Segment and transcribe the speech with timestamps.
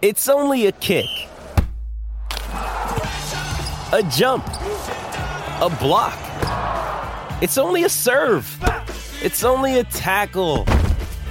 [0.00, 1.06] It's only a kick.
[2.52, 4.46] A jump.
[4.46, 6.16] A block.
[7.42, 8.46] It's only a serve.
[9.20, 10.66] It's only a tackle.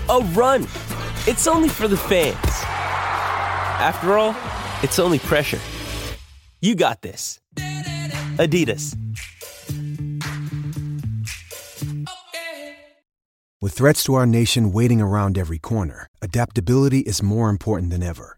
[0.09, 0.63] A run.
[1.27, 2.35] It's only for the fans.
[3.79, 4.35] After all,
[4.83, 5.61] it's only pressure.
[6.59, 7.39] You got this.
[8.35, 8.97] Adidas.
[13.61, 18.37] With threats to our nation waiting around every corner, adaptability is more important than ever.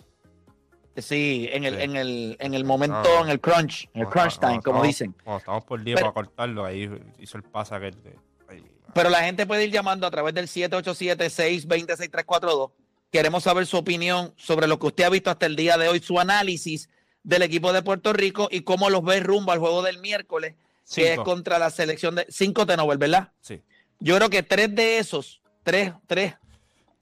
[0.97, 1.81] Sí, en el, Sí.
[1.83, 3.23] en el, en el momento, Ah.
[3.23, 5.13] en el crunch, en el crunch time, como estamos- dicen.
[5.25, 6.89] Cuando estamos por día Pero- para cortarlo, ahí
[7.19, 8.01] hizo el pase aquel.
[8.01, 8.15] de-
[8.47, 8.63] ahí.
[8.93, 12.71] Pero la gente puede ir llamando a través del 787-620-6342.
[13.11, 15.99] Queremos saber su opinión sobre lo que usted ha visto hasta el día de hoy,
[15.99, 16.89] su análisis
[17.25, 20.55] del equipo de Puerto Rico y cómo los ve rumbo al juego del miércoles,
[20.93, 23.31] que es contra la selección de cinco Tenover, ¿verdad?
[23.41, 23.61] Sí.
[23.99, 26.35] Yo creo que tres de esos, tres, tres,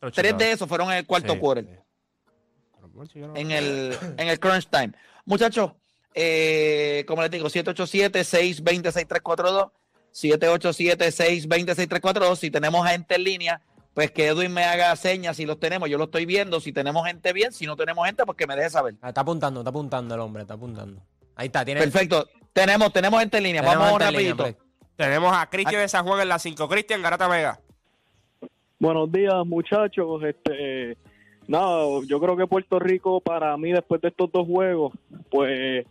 [0.01, 1.81] Ocho, tres de esos fueron en el cuarto Sí, quarter,
[3.35, 4.94] en el, en el crunch time.
[5.25, 5.73] Muchachos,
[6.13, 9.72] eh, como les digo, 787-620-6342,
[10.13, 12.38] 787-620-6342.
[12.38, 13.62] Si tenemos gente en línea,
[13.93, 15.89] pues que Edwin me haga señas si los tenemos.
[15.89, 16.59] Yo lo estoy viendo.
[16.59, 18.95] Si tenemos gente bien, si no tenemos gente, pues que me deje saber.
[19.01, 21.01] Ah, Está apuntando, está apuntando el hombre, está apuntando.
[21.35, 21.81] Ahí está, tiene.
[21.81, 22.27] Perfecto.
[22.53, 23.61] Tenemos, tenemos gente en línea.
[23.61, 24.63] tenemos Vamos línea, rapidito.
[24.95, 26.67] Tenemos a Cristian de San Juan en la 5.
[26.67, 27.59] Cristian, Garata Vega.
[28.79, 30.23] Buenos días, muchachos.
[30.23, 30.97] Este,
[31.47, 34.93] nada, yo creo que Puerto Rico, para mí, después de estos dos juegos,
[35.29, 35.85] pues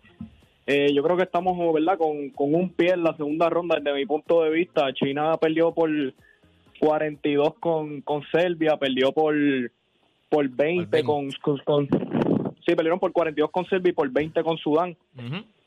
[0.67, 3.95] eh, yo creo que estamos, ¿verdad?, con, con un pie en la segunda ronda, desde
[3.95, 4.93] mi punto de vista.
[4.93, 5.91] China perdió por
[6.87, 9.35] 42 con, con Serbia, perdió por,
[10.29, 11.05] por 20, 20.
[11.05, 11.89] Con, con, con-
[12.67, 14.97] Sí, perdieron por 42 con Serbia y por 20 con Sudán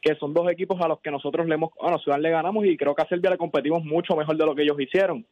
[0.02, 2.66] que son dos equipos a los que nosotros le hemos, bueno, a Sudán le ganamos
[2.66, 5.26] y creo que a Serbia le competimos mucho mejor de lo que ellos hicieron.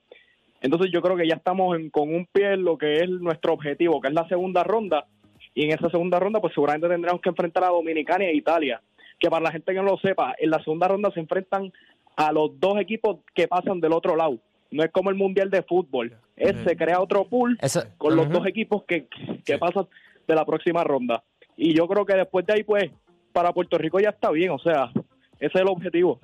[0.61, 3.53] Entonces yo creo que ya estamos en- con un pie en lo que es nuestro
[3.53, 5.05] objetivo, que es la segunda ronda,
[5.53, 8.81] y en esa segunda ronda pues seguramente tendremos que enfrentar a Dominicana y a Italia,
[9.19, 11.71] que para la gente que no lo sepa, en la segunda ronda se enfrentan
[12.15, 14.37] a los dos equipos que pasan del otro lado.
[14.73, 18.29] No es como el Mundial de Fútbol, es, se crea otro pool Eso- con los
[18.29, 19.07] dos equipos que,
[19.45, 19.87] que pasan
[20.27, 21.23] de la próxima ronda.
[21.55, 22.91] Y yo creo que después de ahí, pues,
[23.31, 24.91] para Puerto Rico ya está bien, o sea,
[25.39, 26.19] ese es el objetivo.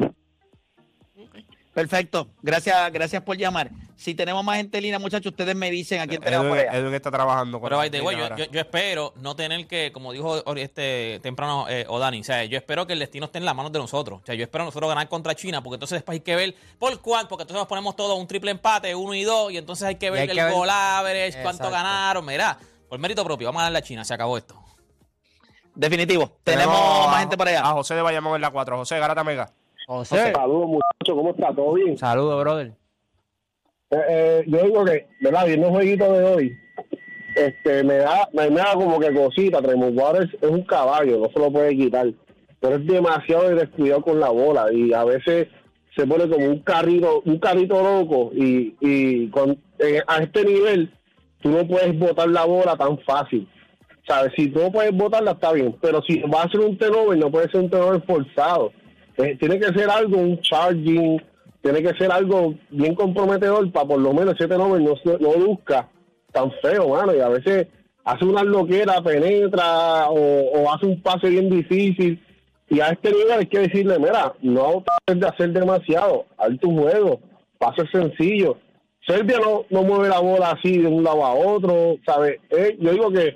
[1.74, 2.28] Perfecto.
[2.42, 3.70] Gracias, gracias por llamar.
[3.96, 6.70] Si tenemos más gente en línea, muchachos, ustedes me dicen a quién tenemos por Edwin,
[6.70, 6.80] allá.
[6.80, 9.68] Edwin está trabajando con Pero, la by the way, yo, yo- yo espero no tener
[9.68, 13.38] que, como dijo este temprano eh, Odani, o sea, yo espero que el destino esté
[13.38, 14.22] en las manos de nosotros.
[14.22, 17.00] O sea, yo espero nosotros ganar contra China, porque entonces después hay que ver por
[17.02, 19.96] cuál, porque entonces nos ponemos todos un triple empate, uno y dos, y entonces hay
[19.96, 21.72] que ver hay el que ver- gol average, cuánto Exacto.
[21.72, 22.26] ganaron.
[22.26, 22.58] Mira,
[22.90, 24.60] por mérito propio, vamos a darle a China, se acabó esto.
[25.76, 26.38] Definitivo.
[26.44, 27.62] Tenemos más gente por allá.
[27.62, 28.78] A José de Bayamón en la 4.
[28.78, 29.52] José, Garata Mega.
[29.90, 30.32] José.
[30.34, 31.52] Saludos, muchachos, ¿cómo está?
[31.52, 31.98] ¿Todo bien?
[31.98, 32.74] Saludos, brother.
[33.90, 35.48] Eh, eh, yo digo que, ¿verdad?
[35.48, 36.58] Viendo el jueguito de hoy,
[37.36, 39.64] este, me da, me, me da como que cosita.
[39.64, 42.06] Tremont Waters es un caballo, no se lo puede quitar.
[42.60, 45.48] Pero es demasiado descuidado con la bola y a veces
[45.96, 50.94] se pone como un carrito, un carrito loco y, y con, eh, a este nivel
[51.42, 53.50] tú no puedes botar la bola tan fácil.
[54.08, 54.34] ¿Sabes?
[54.36, 57.32] Si tú no puedes botarla está bien, pero si va a ser un turnover no
[57.32, 58.72] puede ser un turnover forzado.
[59.20, 61.22] Eh, tiene que ser algo, un charging,
[61.62, 65.90] tiene que ser algo bien comprometedor para por lo menos ese turnover no, no luzca
[66.32, 67.14] tan feo, mano.
[67.14, 67.68] Y a veces
[68.06, 72.24] hace una loquera, penetra o, hace un pase bien difícil.
[72.70, 76.72] Y a este nivel hay que decirle, mira, no trates de hacer demasiado, haz tu
[76.80, 77.20] juego,
[77.58, 78.58] pases sencillo.
[79.06, 82.38] Serbia no, no mueve la bola así de un lado a otro, ¿sabes?
[82.52, 83.36] Eh, yo digo que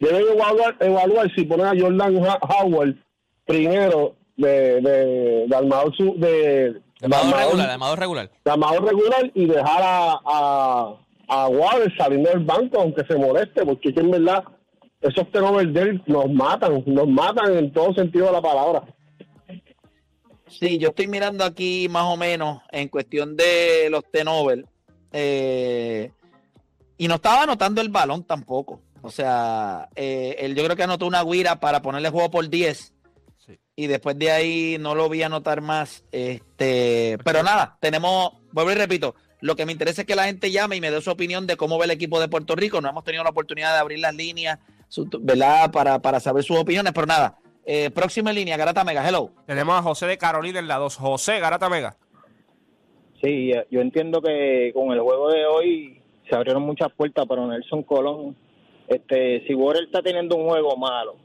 [0.00, 2.96] deben evaluar, evaluar si ponen a Jordan Howard
[3.44, 8.30] primero de, de, de armador, su- de, de Armador armador- regular, armador regular.
[8.44, 10.94] de armador regular y dejar a, a,
[11.28, 14.44] a Waters saliendo del banco aunque se moleste, porque es que en verdad
[15.00, 18.82] esos turnovers de él nos matan, nos matan en todo sentido de la palabra.
[20.48, 24.66] Sí, yo estoy mirando aquí más o menos en cuestión de los T-Nobel.
[25.12, 26.10] eh,
[26.98, 28.80] y no estaba anotando el balón tampoco.
[29.00, 32.92] O sea, eh, él yo creo que anotó una guira para ponerle juego por 10.
[33.82, 36.04] Y después de ahí no lo vi anotar más.
[36.12, 40.50] Este, pero nada, tenemos, vuelvo y repito, lo que me interesa es que la gente
[40.50, 42.82] llame y me dé su opinión de cómo ve el equipo de Puerto Rico.
[42.82, 45.70] No hemos tenido la oportunidad de abrir las líneas, su- ¿verdad?
[45.70, 47.38] Para, para saber sus opiniones, pero nada.
[47.64, 49.30] Eh, próxima línea, Garata Mega, hello.
[49.46, 50.96] Tenemos a José de Carolina en la 2.
[50.96, 51.96] José Garata Mega.
[53.22, 57.46] Sí, eh, yo entiendo que con el juego de hoy se abrieron muchas puertas, pero
[57.46, 58.36] Nelson Colón,
[58.88, 61.16] este, si Borel está teniendo un juego malo,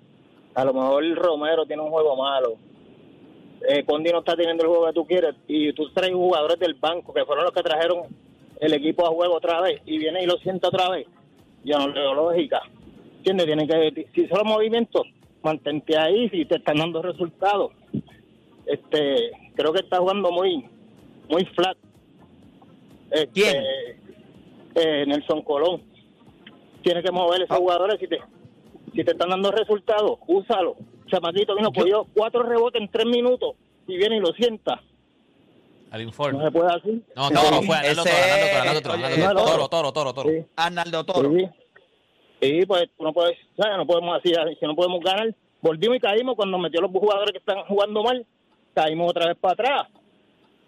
[0.55, 2.55] a lo mejor Romero tiene un juego malo,
[3.67, 6.75] eh, Condi no está teniendo el juego que tú quieres, y tú traes jugadores del
[6.75, 8.03] banco que fueron los que trajeron
[8.59, 11.07] el equipo a juego otra vez, y viene y lo sienta otra vez,
[11.63, 12.61] yo no veo lógica.
[13.17, 13.45] ¿Entiendes?
[13.47, 15.03] Tienen que, si son los movimientos,
[15.41, 17.71] mantente ahí si te están dando resultados.
[18.65, 20.63] Este, creo que está jugando muy,
[21.29, 21.77] muy flat.
[23.09, 23.63] Este, ¿Quién?
[24.75, 25.81] eh, Nelson Colón.
[26.83, 27.99] Tiene que mover esos jugadores.
[27.99, 28.19] Si te,
[28.95, 30.75] si te están dando resultados, úsalo.
[31.07, 33.55] Chamaquito vino, cogió cuatro rebotes en tres minutos
[33.87, 34.81] y viene y lo sienta.
[35.91, 36.39] Al informe.
[36.39, 37.03] No se puede así.
[37.15, 39.69] No, Toro, fue Arnaldo Ese- Toro, Arnaldo Toro, Arnaldo Toro, no, Toro, no.
[39.69, 40.45] Toro, Toro, Toro, Toro.
[40.55, 41.31] Arnaldo Toro.
[41.31, 41.45] Sí.
[42.41, 43.77] Sí, pues tú no puedes, ¿sabes?
[43.77, 45.33] No podemos así, si no podemos ganar.
[45.61, 48.25] Volvimos y caímos cuando metió los jugadores que están jugando mal,
[48.73, 49.87] caímos otra vez para atrás.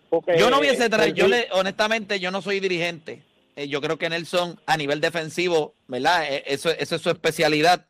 [0.09, 3.21] Porque, Yo no hubiese traído, yo le, honestamente, yo no soy dirigente.
[3.57, 6.23] Eh, yo creo que Nelson, a nivel defensivo, ¿verdad?
[6.31, 7.85] Eh, eso, eso es su especialidad.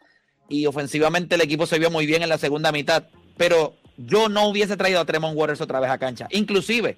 [0.50, 3.04] Y ofensivamente el equipo se vio muy bien en la segunda mitad.
[3.38, 6.28] Pero yo no hubiese traído a Tremont Waters otra vez a cancha.
[6.32, 6.98] Inclusive,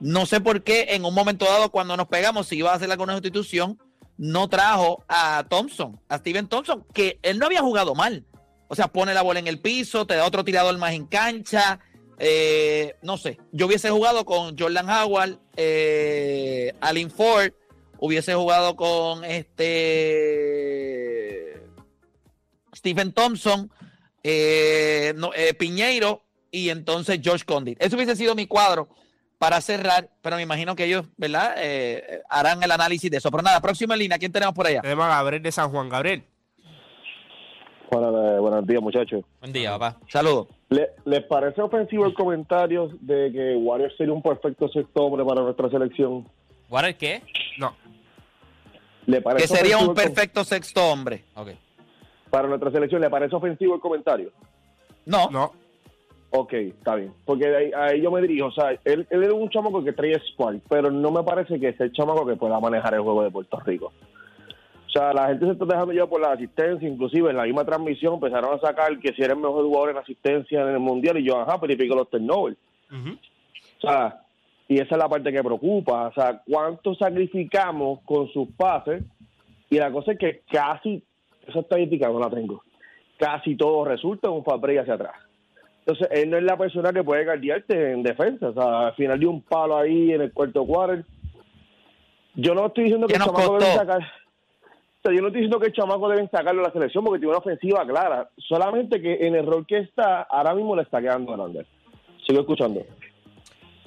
[0.00, 2.90] no sé por qué en un momento dado, cuando nos pegamos, si iba a hacer
[2.90, 3.78] alguna sustitución,
[4.16, 8.24] no trajo a Thompson, a Steven Thompson, que él no había jugado mal.
[8.68, 11.78] O sea, pone la bola en el piso, te da otro tirador más en cancha.
[12.18, 17.52] eh, no sé, yo hubiese jugado con Jordan Howard, eh, Alin Ford,
[17.98, 21.55] hubiese jugado con este
[22.86, 23.68] Stephen Thompson,
[24.22, 26.22] eh, no, eh, Piñeiro
[26.52, 27.82] y entonces George Condit.
[27.82, 28.88] Eso hubiese sido mi cuadro
[29.38, 31.56] para cerrar, pero me imagino que ellos, ¿verdad?
[31.58, 33.28] Eh, harán el análisis de eso.
[33.32, 34.82] Pero nada, próxima línea, ¿quién tenemos por allá?
[34.82, 35.88] Tenemos a Gabriel de San Juan.
[35.88, 36.22] Gabriel.
[37.90, 39.24] Buenos días, muchachos.
[39.40, 39.98] Buen día, papá.
[40.08, 40.48] Saludos.
[40.68, 45.42] ¿Le- ¿Les parece ofensivo el comentario de que Warriors sería un perfecto sexto hombre para
[45.42, 46.28] nuestra selección?
[46.68, 47.22] ¿Warrior qué?
[47.58, 47.76] No.
[49.06, 51.24] ¿Le parece Que sería un perfecto sexto hombre.
[51.34, 51.50] Ok.
[52.36, 54.30] Para nuestra selección, ¿le parece ofensivo el comentario?
[55.06, 55.52] No, No.
[56.28, 57.14] Ok, está bien.
[57.24, 58.48] Porque ahí, ahí yo me dirijo.
[58.48, 61.72] O sea, él, él es un chamaco que trae spark, pero no me parece que
[61.72, 63.86] sea el chamaco que pueda manejar el juego de Puerto Rico.
[63.86, 67.64] O sea, la gente se está dejando llevar por la asistencia, inclusive en la misma
[67.64, 71.16] transmisión empezaron a sacar que si era el mejor jugador en asistencia en el Mundial
[71.16, 72.58] y yo, ajá, pero y pico los turnovers.
[72.92, 74.20] O sea,
[74.68, 76.08] y esa es la parte que preocupa.
[76.08, 79.02] O sea, ¿cuánto sacrificamos con sus pases?
[79.70, 81.02] Y la cosa es que casi,
[81.46, 82.62] esa estadística no la tengo,
[83.18, 85.14] casi todo resulta en un papel hacia atrás.
[85.86, 88.48] Entonces, él no es la persona que puede guardiarte en defensa.
[88.48, 91.04] O sea, al final de un palo ahí en el cuarto quarter.
[92.34, 93.64] Yo no estoy diciendo que ¿Qué el chamaco costó?
[93.64, 94.00] debe sacar.
[94.02, 97.20] O sea, yo no estoy diciendo que el chamaco deben sacarlo de la selección porque
[97.20, 98.28] tiene una ofensiva clara.
[98.48, 101.64] Solamente que en el rol que está, ahora mismo le está quedando grande.
[102.26, 102.84] Sigo escuchando.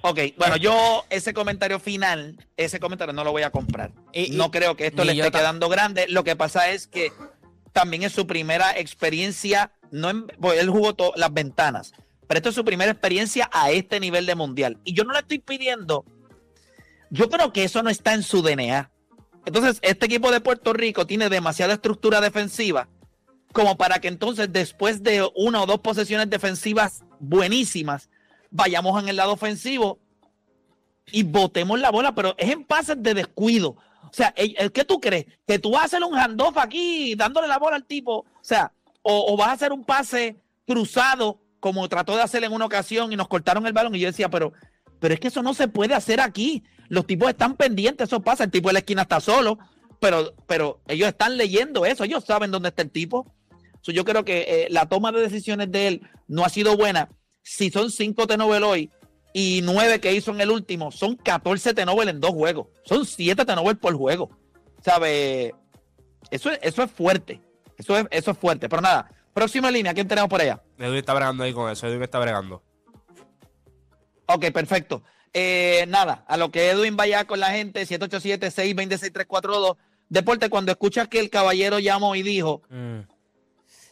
[0.01, 3.91] Ok, bueno, yo ese comentario final, ese comentario no lo voy a comprar.
[4.13, 6.05] Y- y- no creo que esto le esté quedando grande.
[6.07, 7.09] Lo que pasa es que
[7.73, 11.93] también es su primera experiencia, no en, pues, él jugó to- las ventanas,
[12.27, 14.77] pero esto es su primera experiencia a este nivel de mundial.
[14.83, 16.05] Y yo no le estoy pidiendo,
[17.09, 18.91] yo creo que eso no está en su DNA.
[19.45, 22.87] Entonces, este equipo de Puerto Rico tiene demasiada estructura defensiva
[23.51, 28.09] como para que entonces después de una o dos posesiones defensivas buenísimas,
[28.51, 29.97] vayamos en el lado ofensivo
[31.11, 33.75] y botemos la bola, pero es en pases de descuido.
[34.11, 35.25] O sea, ¿qué tú crees?
[35.45, 38.71] Que tú vas a hacer un handoff aquí dándole la bola al tipo, o sea,
[39.01, 43.15] o, vas a hacer un pase cruzado como trató de hacer en una ocasión y
[43.15, 44.53] nos cortaron el balón y yo decía, pero,
[44.99, 46.63] pero es que eso no se puede hacer aquí.
[46.87, 49.59] Los tipos están pendientes, eso pasa, el tipo de la esquina está solo,
[49.99, 53.31] pero, pero ellos están leyendo eso, ellos saben dónde está el tipo.
[53.83, 57.09] yo creo que eh, la toma de decisiones de él no ha sido buena.
[57.41, 58.91] Si son cinco T-Nobel hoy
[59.33, 62.67] y nueve que hizo en el último, son 14 T-Nobel en dos juegos.
[62.83, 64.29] Son siete T-Nobel por juego.
[64.83, 65.53] ¿Sabe?
[66.31, 67.41] Eso, eso es fuerte.
[67.77, 68.67] Eso es, eso es fuerte.
[68.67, 70.61] Pero nada, próxima línea, ¿quién tenemos por allá?
[70.77, 72.63] Edwin está bregando ahí con eso, Edwin está bregando.
[74.25, 75.03] Ok, perfecto.
[75.33, 79.77] Eh, nada, a lo que Edwin vaya con la gente, 787-626-342.
[80.09, 83.01] Deporte, cuando escuchas que el caballero llamó y dijo, mm.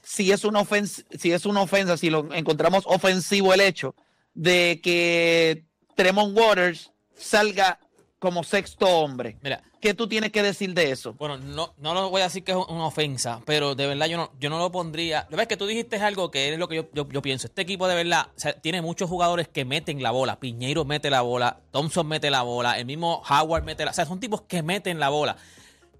[0.01, 3.96] si, es una ofensa, si es una ofensa, si lo encontramos ofensivo el hecho
[4.38, 5.63] de que
[5.96, 7.79] Tremont Waters salga
[8.20, 9.38] como sexto hombre.
[9.41, 11.13] Mira, ¿qué tú tienes que decir de eso?
[11.13, 14.17] Bueno, no, no lo voy a decir que es una ofensa, pero de verdad yo
[14.17, 15.27] no, yo no lo pondría.
[15.32, 17.48] Lo ves que tú dijiste algo que es lo que yo, yo, pienso.
[17.48, 18.27] Este equipo de verdad
[18.62, 20.39] tiene muchos jugadores que meten la bola.
[20.39, 23.91] Piñeiro mete la bola, Thompson mete la bola, el mismo Howard mete la.
[23.91, 25.36] O sea, son tipos que meten la bola.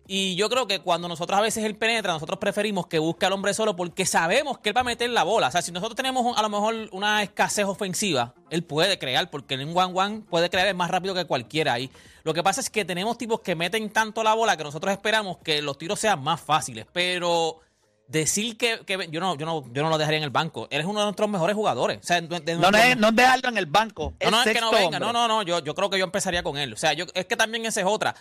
[0.08, 3.34] Y yo creo que cuando nosotros a veces él penetra, nosotros preferimos que busque al
[3.34, 5.48] hombre solo porque sabemos que él va a meter la bola.
[5.48, 9.56] O sea, si nosotros tenemos a lo mejor una escasez ofensiva, él puede crear, porque
[9.56, 11.92] en un one-one puede crear más rápido que cualquiera ahí.
[12.24, 15.38] Lo que pasa es que tenemos tipos que meten tanto la bola que nosotros esperamos
[15.40, 16.86] que los tiros sean más fáciles.
[16.94, 17.60] Pero
[18.08, 18.80] decir que,
[19.12, 20.68] yo, no, yo, no, yo no lo dejaría en el banco.
[20.70, 22.00] Él es uno de nuestros mejores jugadores.
[22.00, 24.14] O sea, no, no, dejarlo en el banco.
[24.24, 25.00] No, no, es que no venga.
[25.00, 25.44] No, no, no.
[25.44, 26.74] Yo, yo creo que yo empezaría con él.
[26.74, 28.16] O sea, yo, es que también esa es otra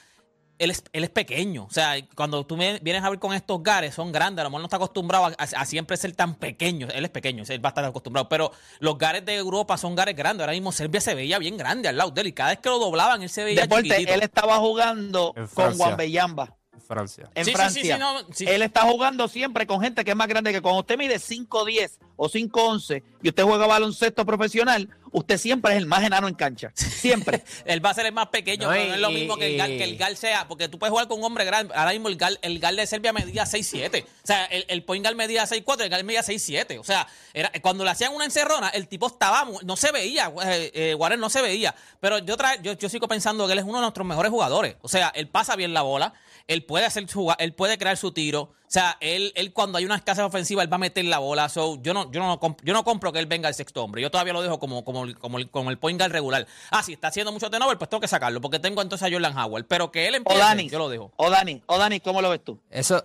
[0.58, 1.64] él es, él es pequeño.
[1.64, 4.40] O sea, cuando tú vienes a ver con estos gares, son grandes.
[4.40, 6.88] A lo mejor no está acostumbrado a, siempre ser tan pequeño.
[6.92, 8.28] Él es pequeño, él va a estar acostumbrado.
[8.28, 10.42] Pero los gares de Europa son gares grandes.
[10.42, 12.26] Ahora mismo Serbia se veía bien grande al lado de él.
[12.28, 15.96] Y cada vez que lo doblaban, él se veía Deporte, Él estaba jugando con Juan
[15.96, 16.56] Bellamba.
[16.80, 17.30] Francia.
[17.34, 17.98] En Francia.
[18.40, 21.98] Él está jugando siempre con gente que es más grande que cuando usted mide 5'10
[22.16, 26.72] o 5'11 y usted juega baloncesto profesional, usted siempre es el más enano en cancha.
[26.74, 27.42] Siempre.
[27.64, 29.84] él va a ser el más pequeño, no, es lo mismo que el, gal, que
[29.84, 31.74] el gal sea, porque tú puedes jugar con un hombre grande.
[31.74, 34.04] Ahora mismo el gal, el gal de Serbia medía 6'7.
[34.04, 36.78] O sea, el, el point gal medía 6'4, el gal medía 6'7.
[36.78, 40.70] O sea, era, cuando le hacían una encerrona, el tipo estaba, no se veía, eh,
[40.74, 41.74] eh, Warren no se veía.
[42.00, 44.76] Pero yo, yo, yo sigo pensando que él es uno de nuestros mejores jugadores.
[44.82, 46.14] O sea, él pasa bien la bola
[46.48, 48.40] él puede hacer su, él puede crear su tiro.
[48.40, 51.48] O sea, él, él cuando hay una escasez ofensiva, él va a meter la bola.
[51.48, 54.02] So, yo no, yo no, yo no compro que él venga al sexto hombre.
[54.02, 56.46] Yo todavía lo dejo como, como, como, el, como el point guard regular.
[56.70, 59.36] Ah, si está haciendo mucho turnover, pues tengo que sacarlo, porque tengo entonces a Jordan
[59.36, 59.66] Howard.
[59.66, 61.12] Pero que él empiece, yo lo dejo.
[61.16, 62.60] O Dani, o Dani, ¿cómo lo ves tú?
[62.70, 63.02] Eso,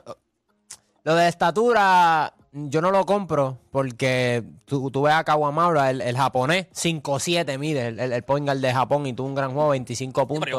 [1.04, 6.18] lo de estatura, yo no lo compro porque tú, tú ves a Kawamura, el, el
[6.18, 10.28] japonés, 5-7 mide, el, el, point guard de Japón y tuvo un gran juego, 25
[10.28, 10.50] puntos.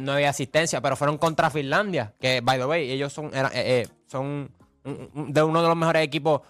[0.00, 3.88] no, había asistencia, pero fueron contra Finlandia, que, by the way, ellos son, eh, eh,
[4.06, 4.50] son
[4.84, 6.42] de uno de los mejores equipos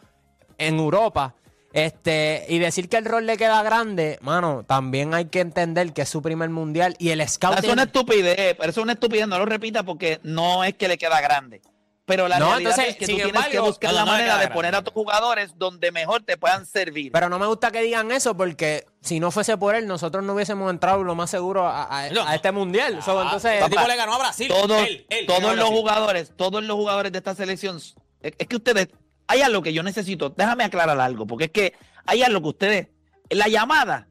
[0.56, 1.34] en Europa.
[1.70, 6.02] Este, y decir que el rol le queda grande, mano, también hay que entender que
[6.02, 7.58] es su primer mundial y el scout.
[7.58, 10.96] Es una estupidez, pero es una estupidez, no lo repita porque no es que le
[10.96, 11.60] queda grande.
[12.08, 14.94] Pero la realidad es que tú tienes que buscar la manera de poner a tus
[14.94, 17.12] jugadores donde mejor te puedan servir.
[17.12, 20.32] Pero no me gusta que digan eso porque si no fuese por él, nosotros no
[20.32, 22.98] hubiésemos entrado lo más seguro a, este mundial.
[23.06, 24.48] Ah, entonces, el tipo le ganó a Brasil.
[24.48, 24.88] Todos,
[25.26, 28.88] todos los jugadores, todos los jugadores de esta selección, es, es, que ustedes,
[29.26, 31.74] hay algo que yo necesito, déjame aclarar algo, porque es que
[32.06, 32.88] hay algo que ustedes,
[33.28, 34.08] la llamada,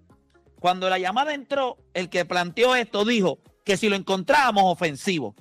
[0.60, 5.36] cuando la llamada entró, el que planteó esto dijo que si lo encontrábamos ofensivo.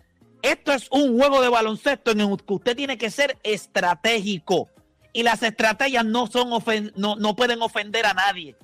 [0.46, 4.68] Esto es un juego de baloncesto en el que usted tiene que ser estratégico.
[5.12, 6.50] Y las estrategias no, son
[6.94, 8.54] no, no pueden ofender a nadie.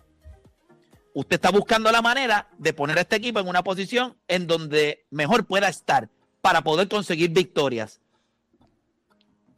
[1.12, 5.06] Usted está buscando la manera de poner a este equipo en una posición en donde
[5.10, 6.08] mejor pueda estar
[6.40, 8.00] para poder conseguir victorias.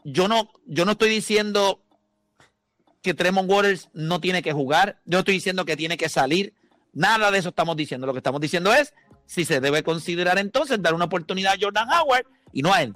[0.02, 1.84] Yo no, yo no estoy diciendo
[3.02, 4.98] que Tremont Waters no tiene que jugar.
[5.04, 6.54] Yo estoy diciendo que tiene que salir.
[6.94, 8.06] Nada de eso estamos diciendo.
[8.06, 8.94] Lo que estamos diciendo es
[9.26, 12.94] si se debe considerar entonces dar una oportunidad a Jordan Howard y no a él.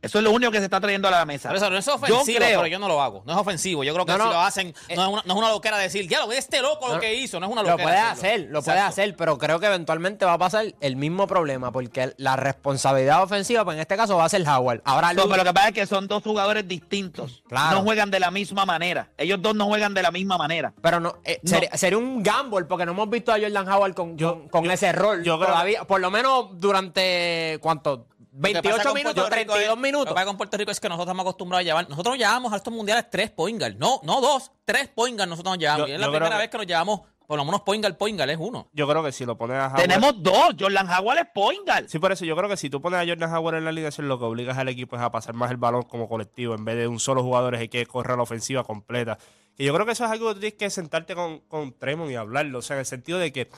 [0.00, 1.48] Eso es lo único que se está trayendo a la mesa.
[1.48, 3.22] Pero eso no es ofensivo, yo creo, pero yo no lo hago.
[3.26, 3.82] No es ofensivo.
[3.82, 6.20] Yo creo que si lo hacen, no, es una, no, es una, loquera decir, ya
[6.20, 7.40] lo ve este loco lo que hizo.
[7.40, 7.78] No es una loquera.
[7.78, 11.26] Lo puede hacer, lo puede hacer, pero creo que eventualmente va a pasar el mismo
[11.26, 14.82] problema, porque la responsabilidad ofensiva, pues en este caso va a ser Howard.
[14.84, 17.42] Ahora pero lo que pasa es que son dos jugadores distintos.
[17.50, 19.10] No juegan de la misma manera.
[19.18, 20.72] Ellos dos no juegan de la misma manera.
[20.80, 24.70] Pero no, eh, Sería, un gamble, porque no hemos visto a Jordan Howard con, con,
[24.70, 25.84] ese rol yo todavía.
[25.84, 28.06] Por lo menos durante, ¿cuánto?
[28.40, 30.04] Lo que pasa 28 con minutos, Puerto Rico 32 es- minutos.
[30.06, 31.88] Lo que pasa con Puerto Rico es que nosotros estamos acostumbrados a llevar.
[31.88, 33.74] Nosotros nos llevamos a estos mundiales tres point guard.
[33.76, 35.86] No, no dos, tres point guard nosotros nos llevamos.
[35.86, 38.30] Yo- y es la primera que- vez que nos llevamos por lo menos point guard
[38.30, 38.70] es uno.
[38.72, 40.54] Yo creo que si lo pones a Howard- Tenemos dos.
[40.58, 41.86] Jordan Howard es point guard.
[41.88, 44.08] Sí, por eso yo creo que si tú pones a Jordan Howard en la alineación,
[44.08, 46.54] lo que obligas al equipo es a pasar más el balón como colectivo.
[46.54, 49.18] En vez de un solo jugador es el que corre la ofensiva completa.
[49.58, 52.10] Y yo creo que eso es algo que tú tienes que sentarte con, con Tremont
[52.10, 52.60] y hablarlo.
[52.60, 53.50] O sea, en el sentido de que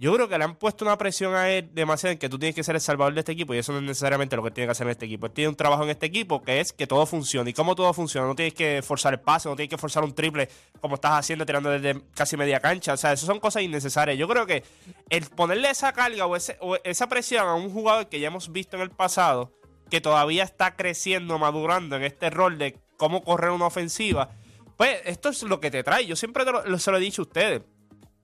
[0.00, 2.54] yo creo que le han puesto una presión a él demasiado en que tú tienes
[2.54, 4.68] que ser el salvador de este equipo y eso no es necesariamente lo que tiene
[4.68, 5.26] que hacer en este equipo.
[5.26, 7.50] Él tiene un trabajo en este equipo que es que todo funcione.
[7.50, 8.28] ¿Y cómo todo funciona?
[8.28, 10.48] No tienes que forzar el pase, no tienes que forzar un triple
[10.80, 12.92] como estás haciendo tirando desde casi media cancha.
[12.92, 14.16] O sea, eso son cosas innecesarias.
[14.16, 14.62] Yo creo que
[15.10, 16.36] el ponerle esa carga o,
[16.84, 19.52] esa presión a un jugador que ya hemos visto en el pasado,
[19.90, 24.30] que todavía está creciendo, madurando en este rol de cómo correr una ofensiva,
[24.76, 26.06] pues esto es lo que te trae.
[26.06, 26.44] Yo siempre
[26.78, 27.62] se lo he dicho a ustedes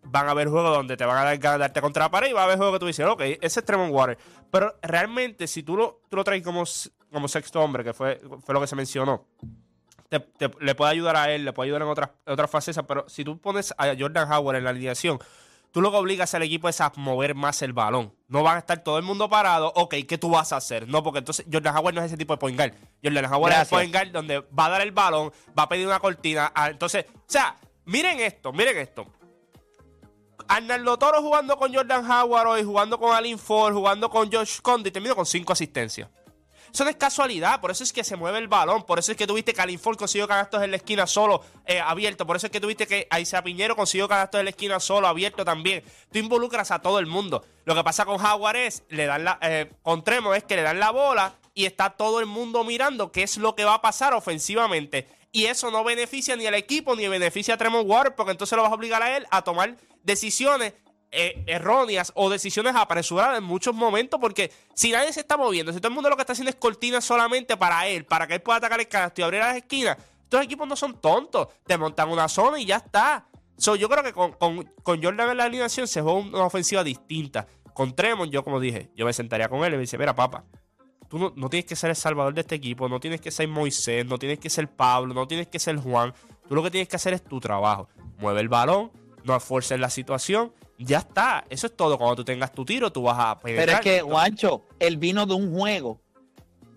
[0.04, 2.28] van a haber juegos donde te van a dar ganas de darte contra la pared
[2.30, 4.18] y va a haber juegos que tú dices, ok, ese es Tremont Water.
[4.50, 6.64] Pero realmente, si tú lo, tú lo traes como,
[7.12, 9.26] como sexto hombre, que fue, fue lo que se mencionó,
[10.08, 13.04] te- te- le puede ayudar a él, le puede ayudar en otras, otras facetas, pero
[13.08, 15.18] si tú pones a Jordan Howard en la alineación,
[15.72, 18.14] tú lo que obligas al equipo es a mover más el balón.
[18.28, 20.86] No van a estar todo el mundo parado, ok, ¿qué tú vas a hacer?
[20.86, 22.74] No, porque entonces Jordan Howard no es ese tipo de point guard.
[23.02, 25.86] Jordan Howard es el point guard donde va a dar el balón, va a pedir
[25.86, 26.52] una cortina.
[26.54, 27.56] ah, entonces, o sea,
[27.86, 29.04] miren esto, miren esto.
[30.48, 34.92] Arnaldo Toro jugando con Jordan Howard hoy, jugando con Alin Ford, jugando con Josh Condit,
[34.92, 36.08] terminó con cinco asistencias.
[36.72, 39.16] Eso no es casualidad, por eso es que se mueve el balón, por eso es
[39.16, 42.48] que tuviste que Alin Ford consiguió canastos en la esquina solo, eh, abierto, por eso
[42.48, 45.84] es que tuviste que Aiza Piñero consiguió canastos en la esquina solo, abierto también.
[46.10, 47.44] Tú involucras a todo el mundo.
[47.64, 50.80] Lo que pasa con Howard es, le dan eh, con Tremo es que le dan
[50.80, 54.12] la bola y está todo el mundo mirando qué es lo que va a pasar
[54.12, 55.06] ofensivamente.
[55.34, 58.62] Y eso no beneficia ni al equipo ni beneficia a Tremont Water, porque entonces lo
[58.62, 60.74] vas a obligar a él a tomar decisiones
[61.10, 65.78] eh, erróneas o decisiones apresuradas en muchos momentos, porque si nadie se está moviendo, si
[65.78, 68.42] todo el mundo lo que está haciendo es cortinas solamente para él, para que él
[68.42, 72.08] pueda atacar el canasto y abrir las esquinas, estos equipos no son tontos, te montan
[72.10, 73.26] una zona y ya está.
[73.58, 76.82] So, yo creo que con, con- con Jordan en la alineación se juega una ofensiva
[76.84, 77.46] distinta.
[77.72, 80.44] Con Tremont, yo como dije, yo me sentaría con él y me dice, mira, papá,
[81.14, 83.46] tú no, no tienes que ser el salvador de este equipo, no tienes que ser
[83.46, 86.12] Moisés, no tienes que ser Pablo, no tienes que ser Juan.
[86.48, 87.88] Tú lo que tienes que hacer es tu trabajo.
[88.18, 88.90] Mueve el balón,
[89.22, 91.44] no esfuerces la situación, ya está.
[91.50, 91.98] Eso es todo.
[91.98, 93.80] Cuando tú tengas tu tiro, tú vas a Pero es penetrar.
[93.84, 96.00] que, Juancho, él vino de un juego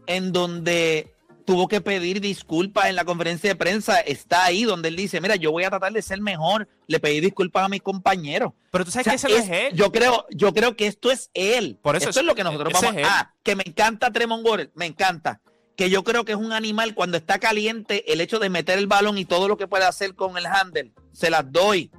[0.05, 1.15] en donde
[1.47, 4.01] tuvo que pedir disculpas en la conferencia de prensa.
[4.01, 6.67] Está ahí donde él dice, mira, yo voy a tratar de ser mejor.
[6.87, 8.51] Le pedí disculpas a mis compañeros.
[8.69, 9.77] Pero tú sabes O sea, que ese no es- él.
[9.77, 11.79] Yo creo, yo creo que esto es él.
[11.81, 13.19] Por eso esto es- es lo que nosotros vamos a...
[13.19, 15.39] Ah, que me encanta Tremont Waters, me encanta.
[15.77, 18.87] Que yo creo que es un animal cuando está caliente, el hecho de meter el
[18.87, 21.91] balón y todo lo que puede hacer con el handle, se las doy.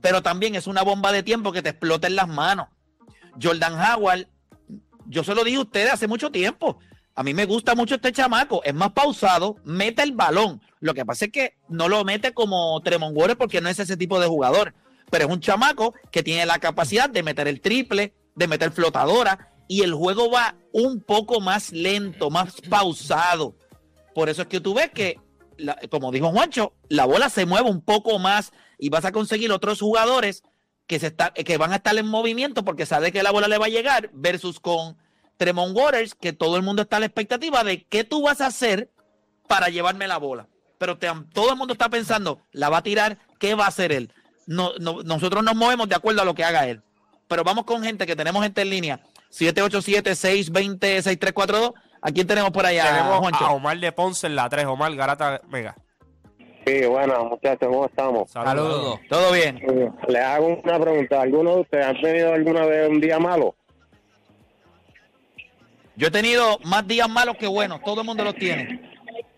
[0.00, 2.68] Pero también es una bomba de tiempo que te explota en las manos.
[3.42, 4.28] Jordan Howard,
[5.06, 6.78] yo se lo dije a ustedes hace mucho tiempo.
[7.16, 10.60] A mí me gusta mucho este chamaco, es más pausado, mete el balón.
[10.80, 14.18] Lo que pasa es que no lo mete como Tremont porque no es ese tipo
[14.18, 14.74] de jugador.
[15.10, 19.52] Pero es un chamaco que tiene la capacidad de meter el triple, de meter flotadora,
[19.68, 23.54] y el juego va un poco más lento, más pausado.
[24.12, 25.20] Por eso es que tú ves que,
[25.90, 29.80] como dijo Juancho, la bola se mueve un poco más y vas a conseguir otros
[29.80, 30.42] jugadores
[30.88, 33.58] que, se está, que van a estar en movimiento porque sabe que la bola le
[33.58, 34.96] va a llegar versus con
[35.36, 38.46] Tremont Waters, que todo el mundo está a la expectativa de qué tú vas a
[38.46, 38.90] hacer
[39.48, 40.46] para llevarme la bola.
[40.78, 43.92] Pero te- todo el mundo está pensando, la va a tirar, ¿qué va a hacer
[43.92, 44.12] él?
[44.46, 46.82] No, no- nosotros nos movemos de acuerdo a lo que haga él.
[47.28, 49.00] Pero vamos con gente que tenemos gente en línea.
[49.30, 51.72] 787-620-6342.
[52.02, 53.44] ¿A quién tenemos por allá, Tenemos Juancho?
[53.46, 55.74] a Omar de Ponce en la 3, Omar Garata Mega.
[56.66, 58.30] Sí, bueno, muchachos, ¿cómo estamos?
[58.30, 59.00] Saludos.
[59.08, 59.60] Todo bien.
[60.08, 61.22] Les hago una pregunta.
[61.22, 63.54] ¿Alguno de ustedes ha tenido alguna vez un día malo?
[65.96, 67.80] Yo he tenido más días malos que buenos.
[67.82, 68.90] Todo el mundo los tiene.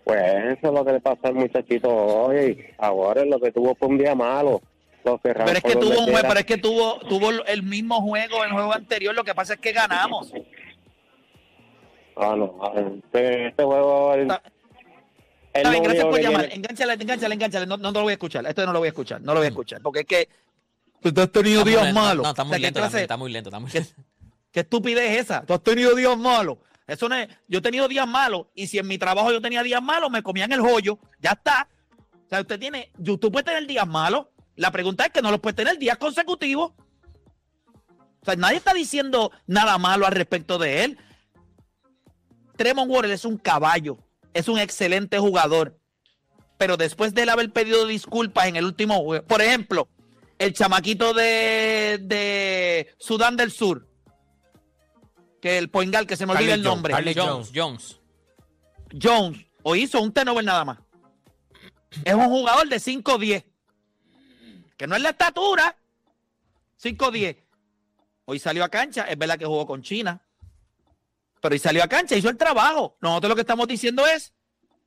[0.05, 2.65] Pues eso es lo que le pasó al muchachito hoy.
[2.79, 4.63] Ahora lo que tuvo fue un día malo.
[5.05, 8.51] Lo Pero es que tuvo un pero es que tuvo, tuvo el mismo juego, el
[8.53, 9.15] juego anterior.
[9.15, 10.33] Lo que pasa es que ganamos.
[12.17, 12.59] Ah, no.
[13.05, 14.15] Este, este juego...
[14.15, 14.43] él- Está-
[15.53, 16.41] Está bien, gracias por llamar.
[16.43, 17.67] tiene- Engánchale, engánchale, engánchale.
[17.67, 18.45] No, no lo voy a escuchar.
[18.47, 19.21] Esto no lo voy a escuchar.
[19.23, 19.81] No lo voy a escuchar.
[19.81, 20.29] Porque es que
[21.13, 22.25] tú has tenido Está días lento, malos.
[22.25, 23.95] No, está O muy sea, ¿qué lento, clase- está muy lento, está muy ¿Qué, lento.
[24.57, 25.45] Qué estupidez es esa?
[25.45, 26.57] Tú has tenido días malos.
[26.87, 27.29] Eso no es.
[27.47, 28.47] Yo he tenido días malos.
[28.55, 30.99] Y si en mi trabajo yo tenía días malos, me comían el joyo.
[31.21, 31.69] Ya está.
[32.25, 32.91] O sea, usted tiene.
[33.05, 34.29] Tú puedes tener días malos.
[34.55, 36.73] La pregunta es que no los puedes tener días consecutivos.
[36.73, 40.99] O sea, nadie está diciendo nada malo al respecto de él.
[42.57, 43.99] Tremont Waters es un caballo.
[44.33, 45.79] Es un excelente jugador.
[46.57, 49.91] Pero después de él haber pedido disculpas en el último juego, por ejemplo,
[50.39, 53.87] el chamaquito de Sudán del Sur,
[55.47, 56.93] que el point guard, que se me olvida Carly el Jones, nombre.
[56.93, 58.01] Carly Jones, Jones.
[59.01, 60.79] Jones, o hizo un turnover nada más.
[62.05, 63.45] Es un jugador de 5'10.
[64.77, 65.77] Que no es la estatura.
[66.83, 67.37] 5'10.
[68.25, 70.21] Hoy salió a cancha, es verdad que jugó con China.
[71.41, 72.97] Pero hoy salió a cancha, hizo el trabajo.
[73.01, 74.35] Nosotros lo que estamos diciendo es,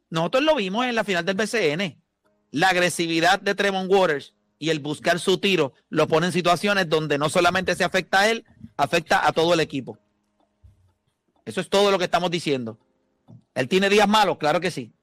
[0.09, 2.03] nosotros lo vimos en la final del BCN.
[2.51, 7.17] La agresividad de Tremont Waters y el buscar su tiro lo pone en situaciones donde
[7.17, 8.45] no solamente se afecta a él,
[8.75, 9.97] afecta a todo el equipo.
[11.49, 12.77] Eso es todo lo que estamos diciendo.
[13.55, 14.93] Él tiene días malos, claro que sí.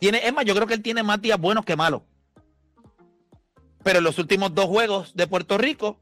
[0.00, 2.02] Tiene, es más, yo creo que él tiene más días buenos que malos.
[3.84, 6.00] Pero en los últimos dos juegos de Puerto Rico,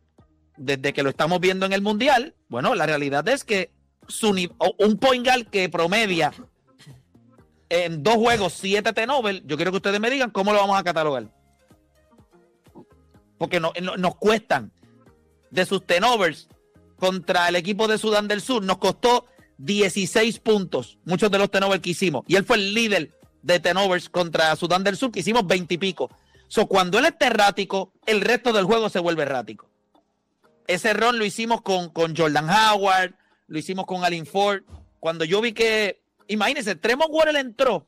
[0.57, 3.71] desde que lo estamos viendo en el Mundial, bueno, la realidad es que
[4.09, 4.31] su,
[4.79, 6.33] un point guard que promedia
[7.69, 10.85] en dos juegos siete T-Nobel, yo quiero que ustedes me digan cómo lo vamos a
[10.85, 11.29] catalogar.
[13.37, 14.73] Porque no, no- nos cuestan
[15.51, 16.49] de sus T-Novers
[16.99, 19.27] contra el equipo de Sudán del Sur, nos costó
[19.59, 22.25] 16 puntos, muchos de los T-Novers que hicimos.
[22.27, 25.79] Y él fue el líder de T-Novers contra Sudán del Sur, que hicimos 20 y
[25.79, 26.11] pico.
[26.49, 29.69] So, cuando él está errático, el resto del juego se vuelve errático.
[30.66, 33.14] Ese run lo hicimos con, con Jordan Howard,
[33.47, 34.62] lo hicimos con Alin Ford.
[35.01, 37.87] Cuando yo vi que, imagínense, Tremont Waters entró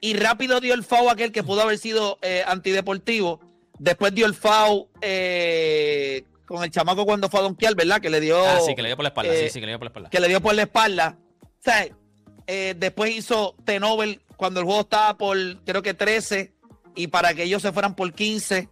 [0.00, 3.40] y rápido dio el foul aquel que pudo haber sido eh, antideportivo.
[3.78, 8.00] Después dio el foul eh, con el chamaco cuando fue a donkear, ¿verdad?
[8.00, 8.38] Que le dio.
[8.44, 9.34] Ah, sí, que le dio por la espalda.
[9.34, 10.10] eh, sí, sí, que le dio por la espalda.
[10.10, 11.16] que le dio por la espalda.
[11.42, 11.86] O sea,
[12.46, 16.52] eh, después hizo T-Nobel cuando el juego estaba por, creo que 13,
[16.94, 18.68] y para que ellos se fueran por 15.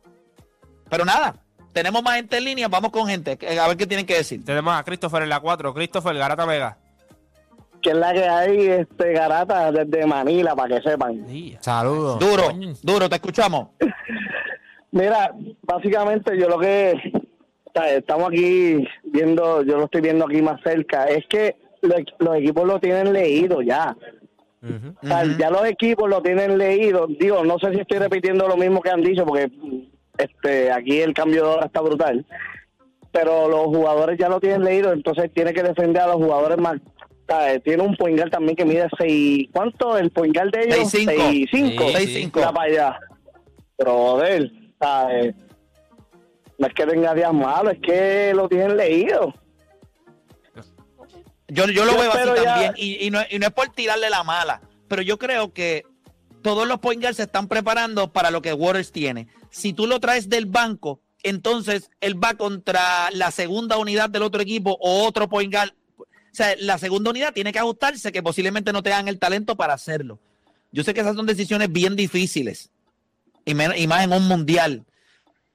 [0.88, 1.36] Pero nada,
[1.72, 4.44] tenemos más gente en línea, vamos con gente, a ver qué tienen que decir.
[4.44, 5.72] Tenemos a Christopher en la 4.
[5.72, 6.78] Christopher Garata Vega.
[7.80, 11.24] Que es la que hay, este, garata desde Manila, para que sepan.
[11.60, 12.18] Saludos.
[12.18, 12.50] Duro,
[12.82, 13.68] duro, te escuchamos.
[14.90, 17.00] Mira, básicamente yo lo que
[17.74, 22.66] estamos aquí viendo, yo lo estoy viendo aquí más cerca, es que lo- los equipos
[22.66, 23.96] lo tienen leído ya.
[25.02, 27.06] O sea, ya los equipos lo tienen leído.
[27.06, 29.50] Digo, no sé si estoy repitiendo lo mismo que han dicho, porque
[30.18, 32.26] este aquí el cambio de hora está brutal.
[33.12, 36.76] Pero los jugadores ya lo tienen leído, entonces tiene que defender a los jugadores más.
[37.64, 39.48] Tiene un point guard también que mide 6.
[39.52, 39.96] ¿Cuánto?
[39.96, 40.92] El point guard de ellos?
[40.92, 41.06] 6'5".
[41.16, 41.86] 6'5".
[41.86, 42.40] Sí, Seis, cinco.
[42.40, 42.98] Mira para allá.
[43.78, 45.34] Brother, ¿sabes?
[46.60, 49.34] No es que tenga días malos, es que lo tienen leído.
[51.48, 53.68] Yo, yo lo Yo veo así ya- también, y, y no, y no es por
[53.70, 55.84] tirarle la mala, pero yo creo que
[56.42, 59.26] todos los point guards se están preparando para lo que Waters tiene.
[59.50, 64.40] Si tú lo traes del banco, entonces él va contra la segunda unidad del otro
[64.40, 65.72] equipo o otro point guard.
[65.98, 69.74] O sea, la segunda unidad tiene que ajustarse, que posiblemente no tengan el talento para
[69.74, 70.20] hacerlo.
[70.72, 72.70] Yo sé que esas son decisiones bien difíciles,
[73.44, 74.84] y más en un mundial,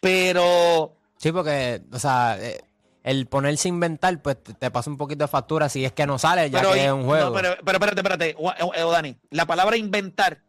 [0.01, 2.61] pero Sí, porque, o sea, eh,
[3.03, 6.17] el ponerse a inventar, pues te, pasa un poquito de factura si es que no
[6.19, 7.25] sale, ya pero, que es un juego.
[7.29, 10.41] no, pero, pero espérate, espérate, O- O- O Dani, la palabra inventar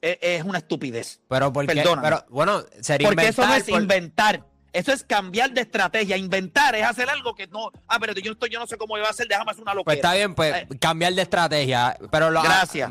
[0.00, 1.20] es, es una estupidez.
[1.28, 2.02] Pero porque, Perdóname.
[2.08, 4.44] pero bueno, sería Porque eso no inventar es por- inventar.
[4.70, 6.16] Eso es cambiar de estrategia.
[6.18, 7.70] Inventar es hacer algo que no.
[7.88, 9.84] Ah, pero yo, estoy, yo no sé cómo iba a hacer, déjame hacer una locura.
[9.86, 11.96] Pues está bien, pues Eh, cambiar de estrategia.
[12.12, 12.88] Pero lo, Gracias.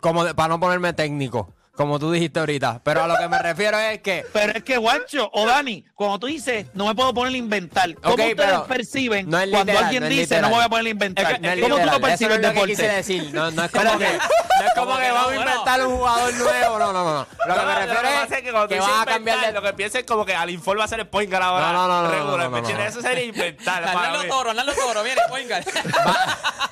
[0.00, 2.80] como de- para no ponerme técnico, como tú dijiste ahorita.
[2.84, 4.24] Pero a lo que me refiero es que.
[4.32, 7.94] Pero es que, Guancho o Dani, cuando tú dices, no me puedo poner a inventar,
[7.94, 10.42] ¿cómo ustedes perciben no cuando alguien no dice, literal.
[10.42, 11.24] no me voy a poner a inventar?
[11.24, 12.72] Es que- no es ¿Cómo tú lo percibes el no es lo que deporte?
[12.72, 13.34] quise decir.
[13.34, 16.78] No, no es como que, no es como que vamos a inventar un jugador nuevo.
[16.78, 17.26] No, no, no.
[17.46, 19.52] Lo que No, me refiero es que cuando que vas a cambiar de.
[19.52, 21.72] Lo que piensa es como que al Inform va a ser el point guard ahora.
[21.72, 22.94] No, no, no, no, regular, no, no, ¿me no, entiendes?
[22.94, 23.00] no.
[23.00, 23.82] Eso sería inventar.
[24.22, 24.28] mí.
[24.28, 25.60] Toro, Hernando Toro, viene, ponga.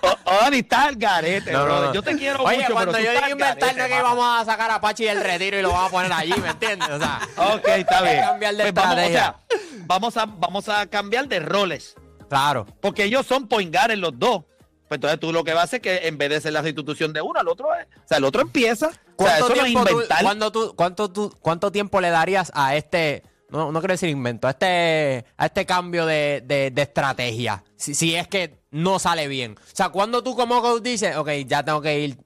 [0.02, 1.88] O, o Dani, estás al garete, No, no, brother.
[1.88, 1.94] no.
[1.94, 4.44] Yo te quiero Oye, mucho, cuando pero tú yo al inventar, no que vamos a
[4.46, 6.88] sacar a Pachi del retiro y lo vamos a poner allí, ¿me entiendes?
[6.88, 7.20] O sea,
[7.54, 8.20] Ok, está bien.
[8.20, 9.36] cambiar de Pues vamos, o estrategia.
[9.48, 11.94] sea, vamos a, vamos a cambiar de roles.
[12.28, 12.66] claro.
[12.80, 14.42] Porque ellos son en los dos.
[14.88, 16.62] Pues entonces tú lo que vas a hacer es que en vez de ser la
[16.64, 17.86] sustitución de uno, al otro es.
[17.86, 18.88] O sea, el otro empieza.
[18.88, 22.50] O sea, ¿Cuánto, eso no es tiempo tú- tú- cuánto, tú- ¿Cuánto tiempo le darías
[22.54, 26.82] a este, no, no quiero decir invento, a este, a este cambio de, de- de
[26.82, 27.62] estrategia?
[27.76, 29.56] Si, si es que no sale bien.
[29.60, 32.18] O sea, cuando tú como coach dices, ok, ya tengo que ir,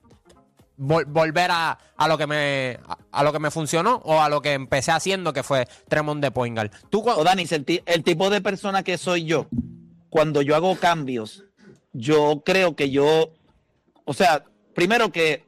[0.77, 2.79] vol- volver a, a lo que me
[3.11, 6.31] a, lo que me funcionó o a lo que empecé haciendo, que fue Tremont de
[6.31, 6.71] Poingal.
[6.89, 9.47] Tú, O Dani, el, el tipo de persona que soy yo,
[10.09, 11.43] cuando yo hago cambios,
[11.93, 13.33] yo creo que yo,
[14.05, 15.45] o sea, primero que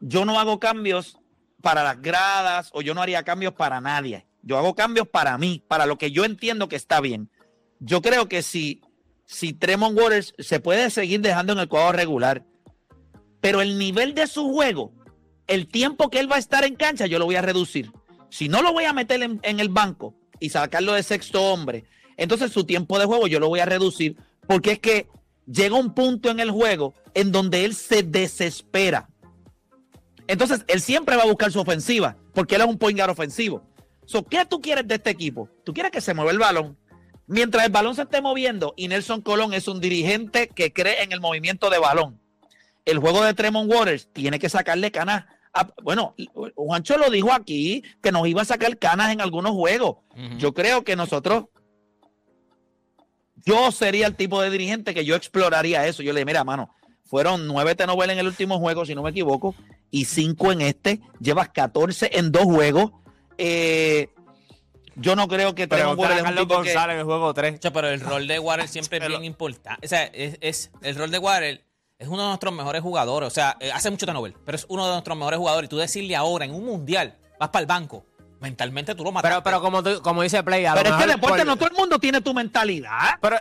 [0.00, 1.18] yo no hago cambios
[1.62, 4.26] para las gradas o yo no haría cambios para nadie.
[4.42, 7.30] Yo hago cambios para mí, para lo que yo entiendo que está bien.
[7.78, 8.80] Yo creo que si,
[9.26, 12.42] si Tremont Waters se puede seguir dejando en el cuadro regular,
[13.40, 14.92] pero el nivel de su juego,
[15.46, 17.92] el tiempo que él va a estar en cancha, yo lo voy a reducir.
[18.28, 21.84] Si no lo voy a meter en, el banco y sacarlo de sexto hombre,
[22.16, 25.08] entonces su tiempo de juego yo lo voy a reducir Porque es que
[25.46, 29.08] llega un punto en el juego en donde él se desespera.
[30.28, 33.64] Entonces, él siempre va a buscar su ofensiva, porque él es un point guard ofensivo.
[34.28, 35.48] ¿Qué tú quieres de este equipo?
[35.64, 36.78] Tú quieres que se mueva el balón.
[37.26, 41.12] Mientras el balón se esté moviendo, y Nelson Colón es un dirigente que cree en
[41.12, 42.20] el movimiento de balón.
[42.84, 45.24] El juego de Tremont Waters tiene que sacarle canas.
[45.52, 46.14] a- bueno,
[46.54, 49.96] Juancho lo dijo aquí, que nos iba a sacar canas en algunos juegos.
[50.38, 51.46] Yo creo que nosotros,
[53.44, 56.02] yo sería el tipo de dirigente que yo exploraría eso.
[56.02, 59.54] Yo le mira, mano, fueron nueve Tenovel en el último juego, si no me equivoco,
[59.90, 61.00] y cinco en este.
[61.20, 62.92] Llevas 14 en dos juegos.
[63.38, 64.08] Eh,
[64.96, 67.06] yo no creo que Tremont Preguntar Waters a es un Carlos que- González en el
[67.06, 67.54] juego 3.
[67.60, 69.84] Chacho, pero el rol de Water siempre es Pero- bien importante.
[69.84, 71.64] O sea, es, es- el rol de Water
[72.00, 73.26] es uno de nuestros mejores jugadores.
[73.28, 75.68] O sea, eh, hace mucho Tenovel, pero es uno de nuestros mejores jugadores.
[75.68, 78.04] Y tú decirle ahora en un mundial, vas para el banco,
[78.40, 79.30] mentalmente tú lo matas.
[79.30, 81.46] Pero, pero como, tú- como dice Play, a lo Pero es que mejor deporte por-
[81.46, 83.18] no todo el mundo tiene tu mentalidad.
[83.20, 83.36] Pero,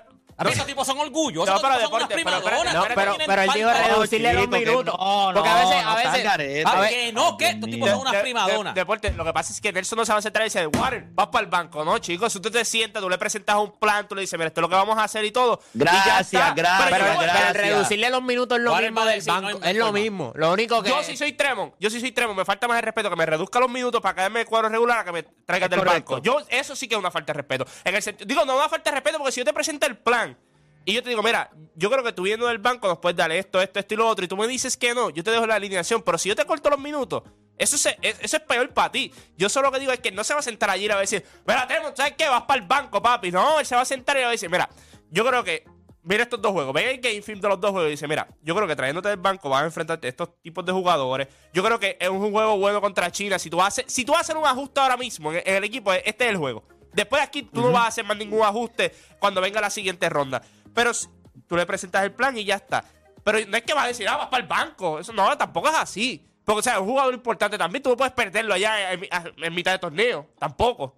[0.47, 1.49] esos tipos son orgullosos.
[1.49, 4.33] No, esos pero tipos son deporte, unas pero No, pero, tienen pero él dijo reducirle
[4.33, 4.95] los que minutos.
[4.97, 6.61] no, porque a no, veces, no, a veces, garete.
[6.61, 7.37] a ¿Para ver- qué no?
[7.37, 7.49] ¿Qué?
[7.49, 8.73] Estos tipos son unas primadonas.
[8.73, 10.65] de- deporte, lo que pasa es que Nelson no se va a sentar y dice,
[10.67, 12.31] Water, vas para el banco, ¿no, chicos?
[12.33, 14.63] Si tú te sientas, tú le presentas un plan, tú le dices, mira, esto es
[14.63, 15.59] lo que vamos a hacer y todo.
[15.73, 16.53] y ya Gracias, está.
[16.53, 17.53] gracias, Pero pero, pero gracias.
[17.57, 19.59] reducirle los minutos es lo Warren mismo del no banco.
[19.63, 20.31] es lo mismo.
[20.35, 20.89] Lo único que.
[20.89, 23.25] Yo sí soy Tremont, yo sí soy Tremont, me falta más el respeto, que me
[23.25, 26.19] reduzca los minutos para caerme el cuadro regular a que me traigas del banco.
[26.19, 27.65] Yo, eso sí que es una falta de respeto.
[27.83, 29.97] En el sentido, digo, no una falta de respeto porque si yo te presento el
[29.97, 30.28] plan
[30.89, 33.31] y yo te digo, mira, yo creo que tú viendo del banco nos puedes dar
[33.31, 35.45] esto, esto, esto y lo otro, y tú me dices que no, yo te dejo
[35.47, 37.23] la alineación, pero si yo te corto los minutos,
[37.57, 39.13] eso, se- es, eso es peor para ti.
[39.37, 40.93] Yo solo lo que digo es que no se va a sentar allí y le
[40.93, 42.27] va a decir, mira, Tremont, ¿sabes qué?
[42.29, 43.31] Vas para el banco, papi.
[43.31, 44.69] No, él se va a sentar y le va a decir, mira,
[45.11, 45.65] yo creo que
[46.03, 48.27] mira estos dos juegos, ve el game film de los dos juegos y dice, mira,
[48.41, 51.27] yo creo que trayéndote del banco vas a enfrentarte a estos tipos de jugadores.
[51.53, 53.37] Yo creo que es un juego bueno contra China.
[53.37, 56.31] Si tú hacer, si tú hacer un ajuste ahora mismo en, el equipo, este es
[56.31, 56.63] el juego.
[56.93, 60.41] Después aquí tú no vas a hacer más ningún ajuste cuando venga la siguiente ronda.
[60.73, 60.91] Pero
[61.47, 62.83] tú le presentas el plan y ya está.
[63.23, 64.99] Pero no es que vas a decir, ah, vas para el banco.
[64.99, 66.25] Eso no, tampoco es así.
[66.45, 67.83] Porque, o sea, es un jugador importante también.
[67.83, 70.29] Tú no puedes perderlo allá en- en mitad de torneo.
[70.39, 70.95] Tampoco.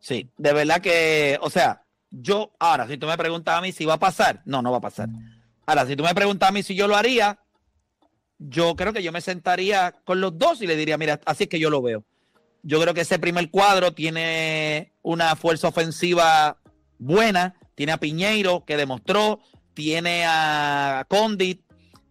[0.00, 3.84] Sí, de verdad que, o sea, yo, ahora, si tú me preguntas a mí si
[3.84, 5.08] va a pasar, no, no va a pasar.
[5.66, 7.38] Ahora, si tú me preguntas a mí si yo lo haría,
[8.38, 11.50] yo creo que yo me sentaría con los dos y le diría, mira, así es
[11.50, 12.04] que yo lo veo.
[12.62, 16.58] Yo creo que ese primer cuadro tiene una fuerza ofensiva
[16.98, 19.38] buena, tiene a Piñeiro que demostró,
[19.72, 21.62] tiene a Condit,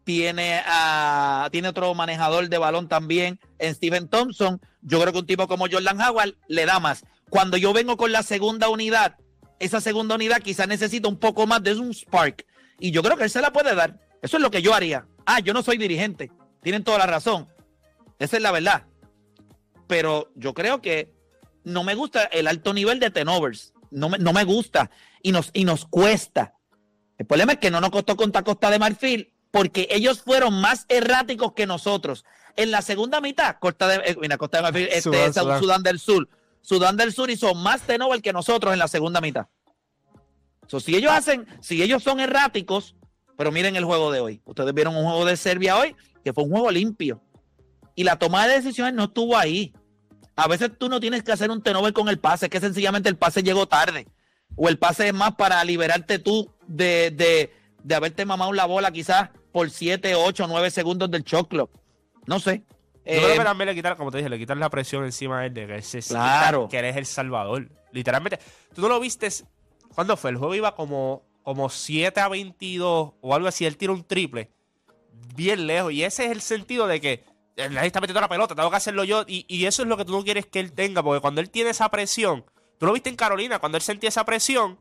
[0.06, 4.62] tiene a tiene otro manejador de balón también en Steven Thompson.
[4.82, 7.04] Yo creo que un tipo como Jordan Howard le da más.
[7.30, 9.18] Cuando yo vengo con la segunda unidad,
[9.60, 12.46] esa segunda unidad quizás necesita un poco más de un spark.
[12.80, 14.00] Y yo creo que él se la puede dar.
[14.22, 15.06] Eso es lo que yo haría.
[15.26, 16.32] Ah, yo no soy dirigente.
[16.64, 17.50] Tienen toda la razón.
[18.20, 18.86] Esa es la verdad.
[19.86, 21.12] Pero yo creo que
[21.66, 23.74] no me gusta el alto nivel de tenovers.
[23.92, 24.90] No me, no me gusta.
[25.28, 26.54] Y nos, y nos cuesta.
[27.18, 30.86] El problema es que no nos costó contra Costa de Marfil porque ellos fueron más
[30.88, 32.24] erráticos que nosotros.
[32.56, 35.02] En la segunda mitad, Costa de, eh, mira, Costa de Marfil, este,
[35.34, 36.30] Sudán, Sudán, del Sur.
[36.62, 39.48] Sudán del Sur hizo más tenover que nosotros en la segunda mitad.
[40.68, 42.96] So, si ellos hacen, si ellos son erráticos,
[43.38, 44.42] pero miren el juego de hoy.
[44.46, 47.22] Ustedes vieron un juego de Serbia hoy que fue un juego limpio.
[47.96, 49.74] Y la toma de decisiones no estuvo ahí.
[50.38, 53.18] A veces tú no tienes que hacer un tenover con el pase, que sencillamente el
[53.18, 54.08] pase llegó tarde.
[54.58, 58.92] O el pase es más para liberarte tú de, de, de haberte mamado la bola
[58.92, 61.72] quizás por 7, 8, 9 segundos del shot clock.
[62.26, 62.64] No sé.
[62.68, 65.40] Yo Eh, creo que también le quitar, como te dije, le quitar la presión encima
[65.42, 66.68] de él de que, él se Claro.
[66.68, 67.70] que eres el salvador.
[67.94, 68.40] Literalmente.
[68.76, 69.30] Tú no lo viste.
[69.96, 70.32] ¿Cuándo fue?
[70.32, 73.66] El juego iba como, como 7 a 22 o algo así.
[73.66, 74.52] Él tira un triple
[75.36, 75.94] bien lejos.
[75.94, 77.24] Y ese es el sentido de que
[77.56, 79.24] eh, nadie está metiendo la pelota, tengo que hacerlo yo.
[79.28, 81.02] Y, y eso es lo que tú no quieres que él tenga.
[81.02, 82.44] Porque cuando él tiene esa presión,
[82.78, 84.78] tú lo viste en Carolina, cuando él sentía esa presión,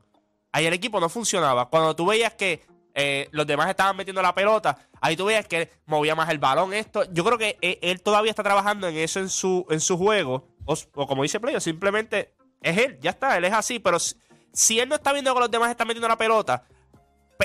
[0.52, 1.68] ahí el equipo no funcionaba.
[1.68, 2.62] Cuando tú veías que
[2.94, 6.72] eh, los demás estaban metiendo la pelota, ahí tú veías que movía más el balón.
[6.72, 9.98] Esto, yo creo que eh, él todavía está trabajando en eso en su, en su
[9.98, 10.48] juego.
[10.64, 13.78] O, o como dice Playo, simplemente es él, ya está, él es así.
[13.78, 14.16] Pero si,
[14.52, 16.64] si él no está viendo que los demás están metiendo la pelota,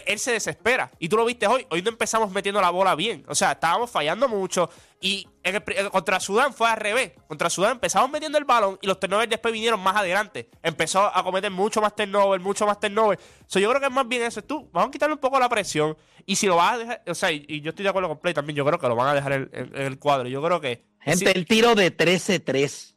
[0.06, 0.92] él se desespera.
[1.00, 1.66] Y tú lo viste hoy.
[1.70, 3.24] Hoy no empezamos metiendo la bola bien.
[3.28, 4.70] O sea, estábamos fallando mucho.
[5.00, 7.12] Y en el pri- eh, contra Sudán fue al revés.
[7.28, 10.50] Contra Sudán empezamos metiendo el balón y los turnovers después vinieron más adelante.
[10.64, 13.20] Empezó a cometer mucho más turnover, mucho más turnover.
[13.48, 14.42] So, yo creo que es más bien eso.
[14.44, 15.98] Tú, vamos a quitarle un poco la presión.
[16.26, 18.20] Y si lo vas a dejar, o sea, y, y yo estoy de acuerdo con
[18.20, 20.28] Play también, yo creo que lo van a dejar en, en- en el cuadro.
[20.30, 20.86] Yo creo que.
[21.00, 22.94] Gente, sí, el tiro de 13-3.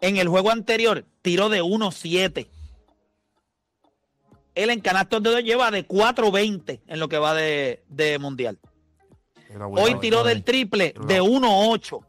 [0.00, 2.48] En el juego anterior, tiro de 1-7.
[4.54, 8.58] Él en canastos de dos lleva de 4-20 en lo que va de, de mundial.
[9.48, 12.00] buena- Hoy tiró del triple de 1-8.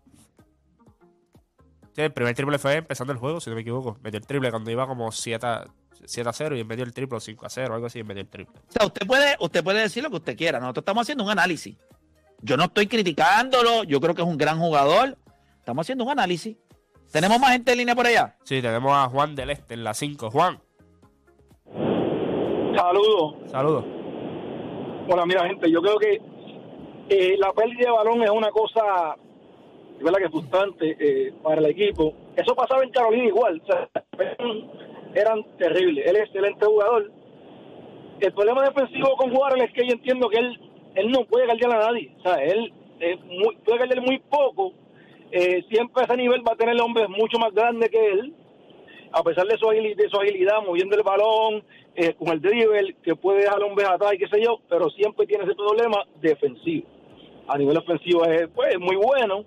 [1.96, 3.98] Sí, el primer triple fue empezando el juego, si no me equivoco.
[4.02, 5.66] Metió el triple cuando iba como 7 a,
[6.06, 8.22] 7 a 0 y metió el triple, o 5 a 0, algo así, y metió
[8.22, 8.60] el triple.
[8.68, 10.60] O sea, usted puede, usted puede decir lo que usted quiera.
[10.60, 11.78] Nosotros estamos haciendo un análisis.
[12.42, 13.84] Yo no estoy criticándolo.
[13.84, 15.18] Yo creo que es un gran jugador.
[15.60, 16.58] Estamos haciendo un análisis.
[17.12, 18.36] ¿Tenemos más gente en línea por allá?
[18.44, 20.32] Sí, tenemos a Juan del Este en la 5.
[20.32, 20.60] Juan,
[22.76, 23.36] Saludos.
[23.52, 23.86] saludos.
[25.10, 26.22] Hola, mira, gente, yo creo que
[27.10, 29.16] eh, la pérdida de balón es una cosa,
[30.02, 32.14] verdad que frustrante eh, para el equipo.
[32.36, 33.90] Eso pasaba en Carolina igual, o sea,
[35.14, 36.06] eran, terribles.
[36.08, 37.12] Él es excelente jugador.
[38.20, 40.60] El problema defensivo con Warren es que yo entiendo que él,
[40.96, 42.12] él no puede guardiar a nadie.
[42.20, 44.72] O sea, él eh, muy- puede guardiar muy poco.
[45.32, 48.34] Eh, siempre a ese nivel va a tener hombres mucho más grandes que él
[49.14, 51.64] a pesar de su, de su agilidad, moviendo el balón,
[51.96, 55.28] eh, con el dribble, que puede dejar hombres atrás y qué sé yo, pero siempre
[55.28, 56.88] tiene ese problema defensivo.
[57.48, 59.46] A nivel ofensivo es pues, muy bueno,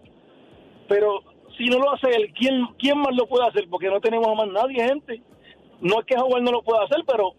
[0.88, 1.20] pero
[1.56, 3.66] si no lo hace él, ¿quién, ¿quién más lo puede hacer?
[3.68, 5.20] Porque no tenemos a más nadie, gente.
[5.80, 7.32] No es que Howard no lo pueda hacer, pero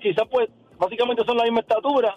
[0.00, 2.16] quizás pues básicamente son la misma estatura,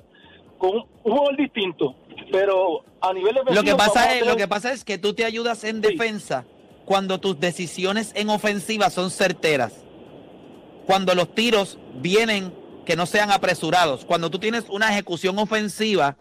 [0.58, 1.96] con un, un jugador distinto.
[2.32, 3.62] Pero a nivel defensivo...
[3.62, 6.46] Lo que pasa es, tener- lo que pasa es que tú te ayudas en defensa
[6.86, 9.74] cuando tus decisiones en ofensiva son certeras.
[10.86, 12.54] Cuando los tiros vienen
[12.86, 14.06] que no sean apresurados.
[14.06, 16.18] Cuando tú tienes una ejecución ofensiva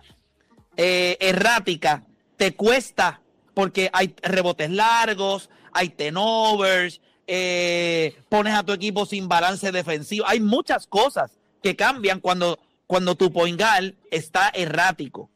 [0.76, 2.04] eh, errática,
[2.36, 3.20] te cuesta
[3.54, 10.26] porque hay rebotes largos, hay tenovers, eh, pones a tu equipo sin balance defensivo.
[10.26, 15.30] Hay muchas cosas que cambian cuando, cuando tu point guard está errático.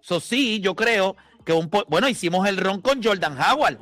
[0.00, 3.78] So, sí, yo creo que un bueno, hicimos el ron con Jordan Howard.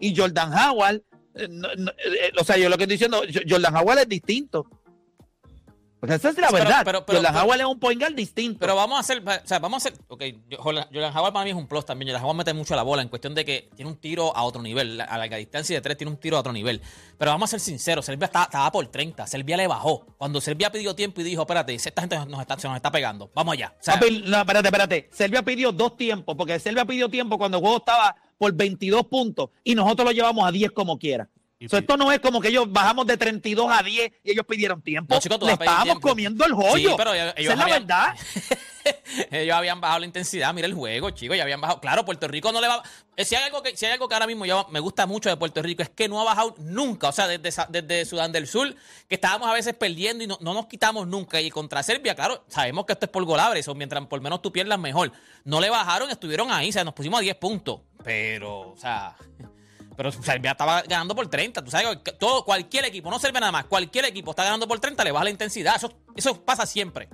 [0.00, 1.02] Y Jordan Howard,
[1.34, 4.08] eh, no- no, eh, o sea, yo lo que estoy diciendo, Jo- Jordan Howard es
[4.08, 4.66] distinto.
[6.00, 6.80] Pues esa es la pero- verdad.
[6.82, 8.58] pero- pero- Jordan Howard es un point guard distinto.
[8.58, 10.22] Pero vamos a hacer, o sea, vamos a hacer, ok,
[10.58, 12.08] Jordan Howard para mí es un plus también.
[12.08, 14.62] Jordan Howard mete mucho la bola en cuestión de que tiene un tiro a otro
[14.62, 16.80] nivel, a larga distancia de tres tiene un tiro a otro nivel.
[17.18, 20.06] Pero vamos a ser sinceros, Serbia estaba por 30, Serbia le bajó.
[20.16, 23.30] Cuando Serbia pidió tiempo y dijo, espérate, esta gente nos está, se nos está pegando,
[23.34, 23.74] vamos allá.
[23.78, 25.10] O sea, no, espérate, espérate.
[25.12, 29.50] Serbia pidió dos tiempos, porque Serbia pidió tiempo cuando el juego estaba por 22 puntos
[29.62, 31.28] y nosotros lo llevamos a 10 como quiera.
[31.68, 34.80] So, esto no es como que ellos bajamos de 32 a 10 y ellos pidieron
[34.80, 35.14] tiempo.
[35.14, 36.08] No, chicos, tú Le estábamos tiempo.
[36.08, 36.88] comiendo el joyo.
[36.88, 38.14] Sí, pero ellos- es la verdad.
[39.30, 41.80] ellos habían bajado la intensidad, mira el juego, chicos, ya habían bajado.
[41.80, 42.82] Claro, Puerto Rico no le va.
[43.16, 45.36] eh, Si hay algo que, si algo que ahora mismo yo me gusta mucho de
[45.36, 47.08] Puerto Rico es que no ha bajado nunca.
[47.08, 48.74] O sea, desde, desde Sudán del Sur,
[49.08, 51.40] que estábamos a veces perdiendo y no, no nos quitamos nunca.
[51.40, 54.52] Y contra Serbia, claro, sabemos que esto es por golabre, eso mientras por menos tú
[54.52, 55.12] pierdas mejor.
[55.44, 57.80] No le bajaron, estuvieron ahí, o sea, nos pusimos a 10 puntos.
[58.02, 59.16] Pero, o sea.
[59.96, 61.62] Pero Serbia estaba ganando por 30.
[61.62, 64.80] Tú sabes que todo, cualquier equipo, no Serbia nada más, cualquier equipo está ganando por
[64.80, 65.76] 30, le baja la intensidad.
[65.76, 67.10] Eso, eso pasa siempre.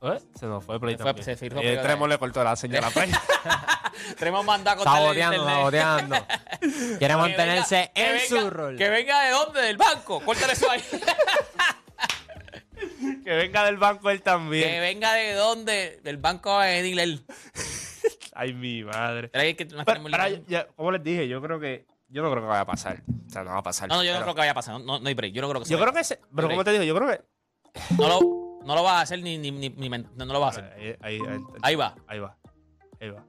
[0.00, 0.18] ¿Eh?
[0.38, 1.24] Se nos fue Play Se fue- también.
[1.24, 1.76] se firmó Eh.
[1.82, 3.10] Tremor le cortó la señal a Play.
[4.18, 6.16] Tenemos mandado a cortarle el Saboteando, saboteando.
[6.98, 8.76] Quiere mantenerse Que en venga- su rol.
[8.76, 10.20] Que venga de dónde, del banco.
[10.20, 10.82] Córtale eso ahí.
[13.24, 14.80] que venga del banco él que también.
[14.80, 17.24] venga de dónde, del banco va a venir él.
[18.34, 19.30] Ay, mi madre.
[19.30, 22.66] Que- Pero, ya, como les dije, yo creo que yo no creo que vaya a
[22.66, 23.02] pasar.
[23.26, 23.88] O sea, no va a pasar.
[23.88, 24.80] No, no, yo no creo que vaya a pasar.
[24.80, 25.32] No, no hay break.
[25.32, 27.08] Yo no creo que se Yo creo que se, pero como te digo, yo creo
[27.08, 27.20] que
[27.98, 30.60] No lo, no lo vas a hacer ni, ni, ni, no, no lo vas a
[30.60, 30.98] hacer.
[31.02, 31.94] ahí, ahí, ahí, Ahí va.
[32.06, 32.36] ahí va.
[33.00, 33.24] Ahí va.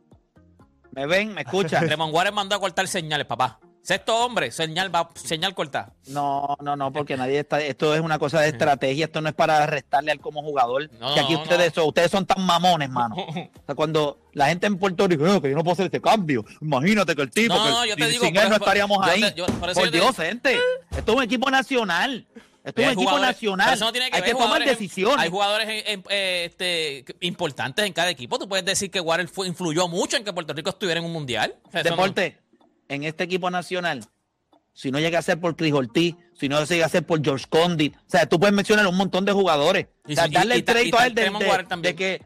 [0.91, 1.85] Me ven, me escuchan.
[1.85, 3.59] Tremont Waters mandó a cortar señales, papá.
[3.81, 5.93] Sexto hombre, señal va, señal corta.
[6.07, 7.61] No, no, no, porque nadie está.
[7.61, 9.05] Esto es una cosa de estrategia.
[9.05, 10.89] Esto no es para restarle al como jugador.
[10.99, 11.81] No, que aquí no, ustedes, no.
[11.83, 13.15] son, ustedes son tan mamones, mano.
[13.25, 16.01] O sea, cuando la gente en Puerto Rico, "Eh, que yo no puedo hacer este
[16.01, 16.43] cambio.
[16.61, 18.55] Imagínate que el tipo, No, que no, yo te sin- digo, sin por él no
[18.55, 19.21] estaríamos yo ahí.
[19.21, 20.59] te- yo- por Dios, digo- gente.
[20.91, 22.27] Esto es un equipo nacional.
[22.69, 23.79] Esto es un equipo nacional.
[23.79, 25.17] no tiene que Hay ver, que tomar en- decisiones.
[25.19, 28.39] Hay jugadores en- en- eh, este, importantes en cada equipo.
[28.39, 31.13] Tú puedes decir que Warren fue, influyó mucho en que Puerto Rico estuviera en un
[31.13, 31.55] mundial.
[31.73, 32.38] No- Deporte,
[32.88, 34.05] en este equipo nacional,
[34.73, 37.45] si no llega a ser por Cris Ortiz, si no llega a ser por George
[37.49, 39.88] Condit, o sea, tú puedes mencionar un montón de jugadores.
[40.08, 41.29] Y O sea, si- darle y- el crédito a él de,
[41.82, 42.25] de que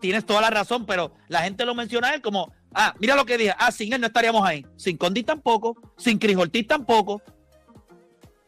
[0.00, 3.24] tienes toda la razón, pero la gente lo menciona a él como, ah, mira lo
[3.24, 7.22] que dije, ah, sin él no estaríamos ahí, sin Condit tampoco, sin Cris Ortiz tampoco.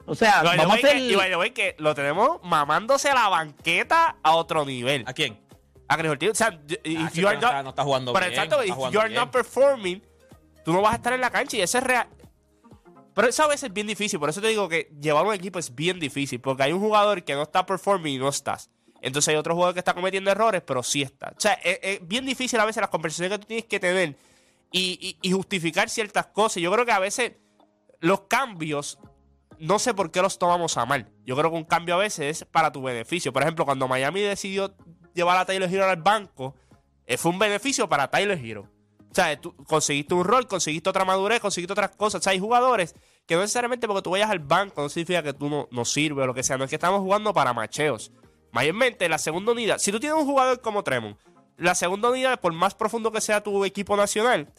[0.07, 0.92] O sea, Y vamos a hacer...
[0.96, 5.05] que- y by the way que lo tenemos mamándose a la banqueta a otro nivel.
[5.07, 5.38] ¿A quién?
[5.88, 6.31] A Chris Ortiz.
[6.31, 8.33] O sea, if Ah, que you are no está- not- no está jugando pero bien,
[8.38, 9.21] exacto, está if you are bien.
[9.21, 10.02] not performing,
[10.65, 12.07] tú no vas a estar en la cancha y eso es real.
[13.15, 15.59] Pero eso a veces es bien difícil, por eso te digo que llevar un equipo
[15.59, 18.71] es bien difícil, porque hay un jugador que no está performing y no estás.
[19.00, 21.29] Entonces hay otro jugador que está cometiendo errores, pero sí está.
[21.37, 24.17] O sea, es, es bien difícil a veces las conversaciones que tú tienes que tener
[24.73, 26.57] y, y- y justificar ciertas cosas.
[26.63, 27.33] Yo creo que a veces
[28.00, 28.98] los cambios,
[29.59, 31.11] no sé por qué los tomamos a mal.
[31.25, 33.33] Yo creo que un cambio a veces es para tu beneficio.
[33.33, 34.75] Por ejemplo, cuando Miami decidió
[35.15, 36.55] llevar a Tyler Hero al banco,
[37.07, 38.69] eh, fue un beneficio para Tyler Hero.
[39.11, 42.21] O sea, tú conseguiste un rol, conseguiste otra madurez, conseguiste otras cosas.
[42.21, 42.94] O sea, hay jugadores
[43.27, 46.25] que no necesariamente porque tú vayas al banco no significa que tú no, no sirves
[46.25, 46.59] o lo que sea.
[46.59, 48.13] No es que estamos jugando para macheos.
[48.50, 51.17] Mayormente, la segunda unidad, si tú tienes un jugador como Tremont,
[51.57, 54.52] la segunda unidad, por más profundo que sea tu equipo nacional,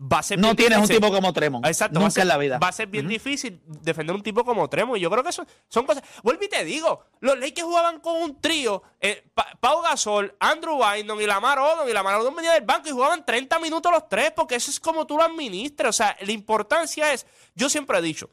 [0.00, 1.66] va a ser No tienes un tipo como Tremont.
[1.66, 2.58] Exacto, va a Nunca ser, en la vida.
[2.58, 4.96] Va a ser bien difícil defender un tipo como Tremo.
[4.96, 6.02] Y yo creo que eso son cosas.
[6.22, 10.78] Vuelvo y te digo, los Lakers jugaban con un trío: eh, Pa- Pau Gasol, Andrew
[10.78, 11.88] Bynum y Lamar Odom.
[11.88, 14.78] Y Lamar Odom venía del banco y jugaban 30 minutos los tres, porque eso es
[14.80, 15.90] como tú lo administras.
[15.90, 18.30] O sea, la importancia es, yo siempre he dicho,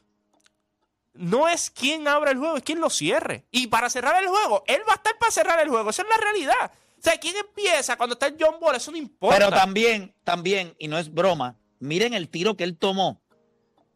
[1.12, 3.44] no es quién abre el juego, es quién lo cierre.
[3.50, 5.90] Y para cerrar el juego, él va a estar para cerrar el juego.
[5.90, 6.72] Esa es la realidad.
[7.00, 9.36] O sea, quién empieza cuando está el John Ball, eso no importa.
[9.38, 13.22] Pero también, también, y no es broma, miren el tiro que él tomó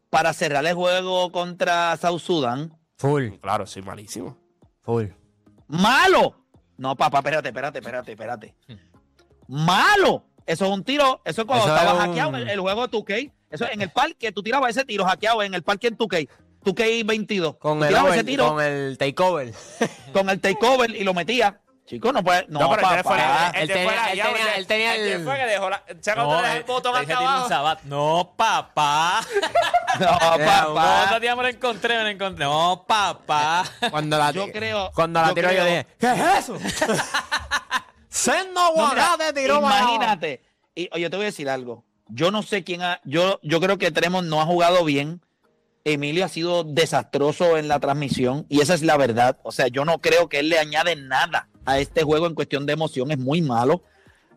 [0.09, 2.75] para cerrar el juego contra South Sudan.
[2.97, 4.37] Full, Claro, soy malísimo.
[4.81, 5.05] full.
[5.67, 6.45] ¡Malo!
[6.77, 8.55] No, papá, espérate, espérate, espérate, espérate.
[9.47, 10.25] ¡Malo!
[10.45, 12.87] Eso es un tiro, eso es cuando Eso estaba es un- hackeado el, el juego
[12.87, 13.31] de 2K.
[13.49, 16.27] Eso en el parque, tú tirabas ese tiro hackeado en el parque en 2K.
[16.63, 17.57] 2K 22.
[17.57, 19.53] Con el, tirabas ese over- tiro con el takeover.
[20.13, 21.53] con el takeover y lo metías.
[21.85, 22.45] Chico, no puede.
[22.49, 23.51] No, No, pero de papá.
[23.53, 25.51] Él de tenía- fuera él tenía- el de- él tenía el de el- fuera que
[25.51, 25.77] dejó la.
[26.01, 27.79] ¿Sabes cuando No, el eh, botón acá abajo?
[27.83, 29.21] No, papá.
[29.99, 31.03] No, Ya, papá.
[31.05, 32.43] Otro día me lo encontré, me lo encontré.
[32.43, 33.63] No, papá.
[33.91, 36.57] Cuando la, Yo creo- cuando la yo tiró yo dije, ¿qué es eso?
[38.09, 39.57] Sendo No, mira, Aguacate tiró.
[39.59, 40.41] Imagínate.
[40.73, 41.85] Y oye, te voy a decir algo.
[42.07, 42.99] Yo no sé quién ha.
[43.03, 45.21] Yo, yo creo que Tremont no ha jugado bien.
[45.83, 49.37] Emilio ha sido desastroso en la transmisión y esa es la verdad.
[49.43, 52.65] O sea, yo no creo que él le añade nada a este juego en cuestión
[52.65, 53.11] de emoción.
[53.11, 53.81] Es muy malo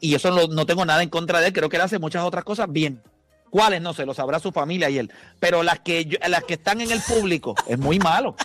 [0.00, 1.52] y eso no, no tengo nada en contra de él.
[1.52, 3.02] Creo que él hace muchas otras cosas bien.
[3.50, 3.80] ¿Cuáles?
[3.80, 5.10] No sé, lo sabrá su familia y él.
[5.40, 8.36] Pero las que, yo- las que están en el público es muy malo.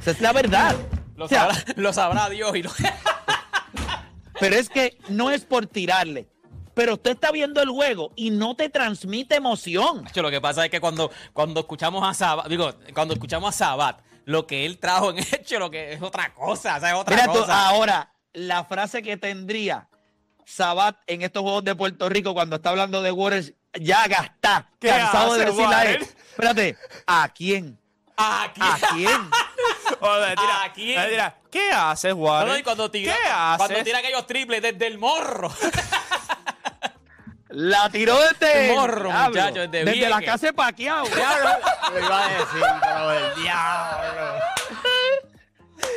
[0.00, 0.76] Esa es la verdad.
[1.16, 2.70] Lo O sea, sabrá, lo sabrá Dios y lo...
[4.40, 6.28] Pero es que no es por tirarle.
[6.74, 10.04] Pero usted está viendo el juego y no te transmite emoción.
[10.14, 14.00] Lo que pasa es que cuando, cuando escuchamos a Sabat, digo, cuando escuchamos a Sabat,
[14.24, 17.14] lo que él trajo en hecho, lo que es otra cosa, o sea, es otra
[17.14, 19.88] Mira tú, ahora, la frase que tendría
[20.44, 24.88] Sabat en estos juegos de Puerto Rico cuando está hablando de Warriors, ya gasta, ¿Qué
[24.88, 25.92] cansado de hace, decirle a él.
[26.00, 26.16] Warren?
[26.30, 26.76] Espérate,
[27.06, 27.78] ¿a quién?
[28.16, 28.52] ¿A
[28.94, 29.30] quién?
[30.00, 31.08] O le tira- ¿A quién?
[31.10, 32.48] tira, ¿Qué haces, No, Warren?
[32.52, 33.20] no, y cuando tira, ¿Qué
[33.56, 33.84] cuando haces?
[33.84, 35.52] tira aquellos triples desde el morro.
[37.54, 41.04] La tiró desde El morro, Diablo, muchacho, desde desde la casa de Paquiao.
[41.92, 44.38] Lo iba a decir, pero el diablo.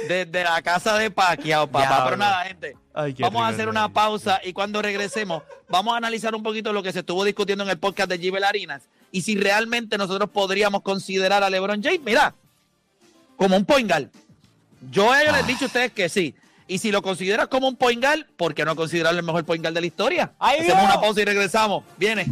[0.08, 2.04] Desde la casa de Paquiao, papá.
[2.06, 2.78] Pero nada, gente.
[2.94, 6.82] Ay, vamos a hacer una pausa y cuando regresemos, vamos a analizar un poquito lo
[6.82, 10.82] que se estuvo discutiendo en el podcast de Gibel Harinas y si realmente nosotros podríamos
[10.82, 12.34] considerar a LeBron James, mira,
[13.38, 14.08] como un point guard.
[14.92, 16.36] Yo a ellos les he dicho a ustedes que sí.
[16.68, 19.62] Y si lo consideras como un point guard, ¿por qué no considerarlo el mejor point
[19.64, 20.34] guard de la historia?
[20.40, 20.92] ¡Ay, Hacemos Dios!
[20.94, 21.84] una pausa y regresamos.
[21.98, 22.26] Viene.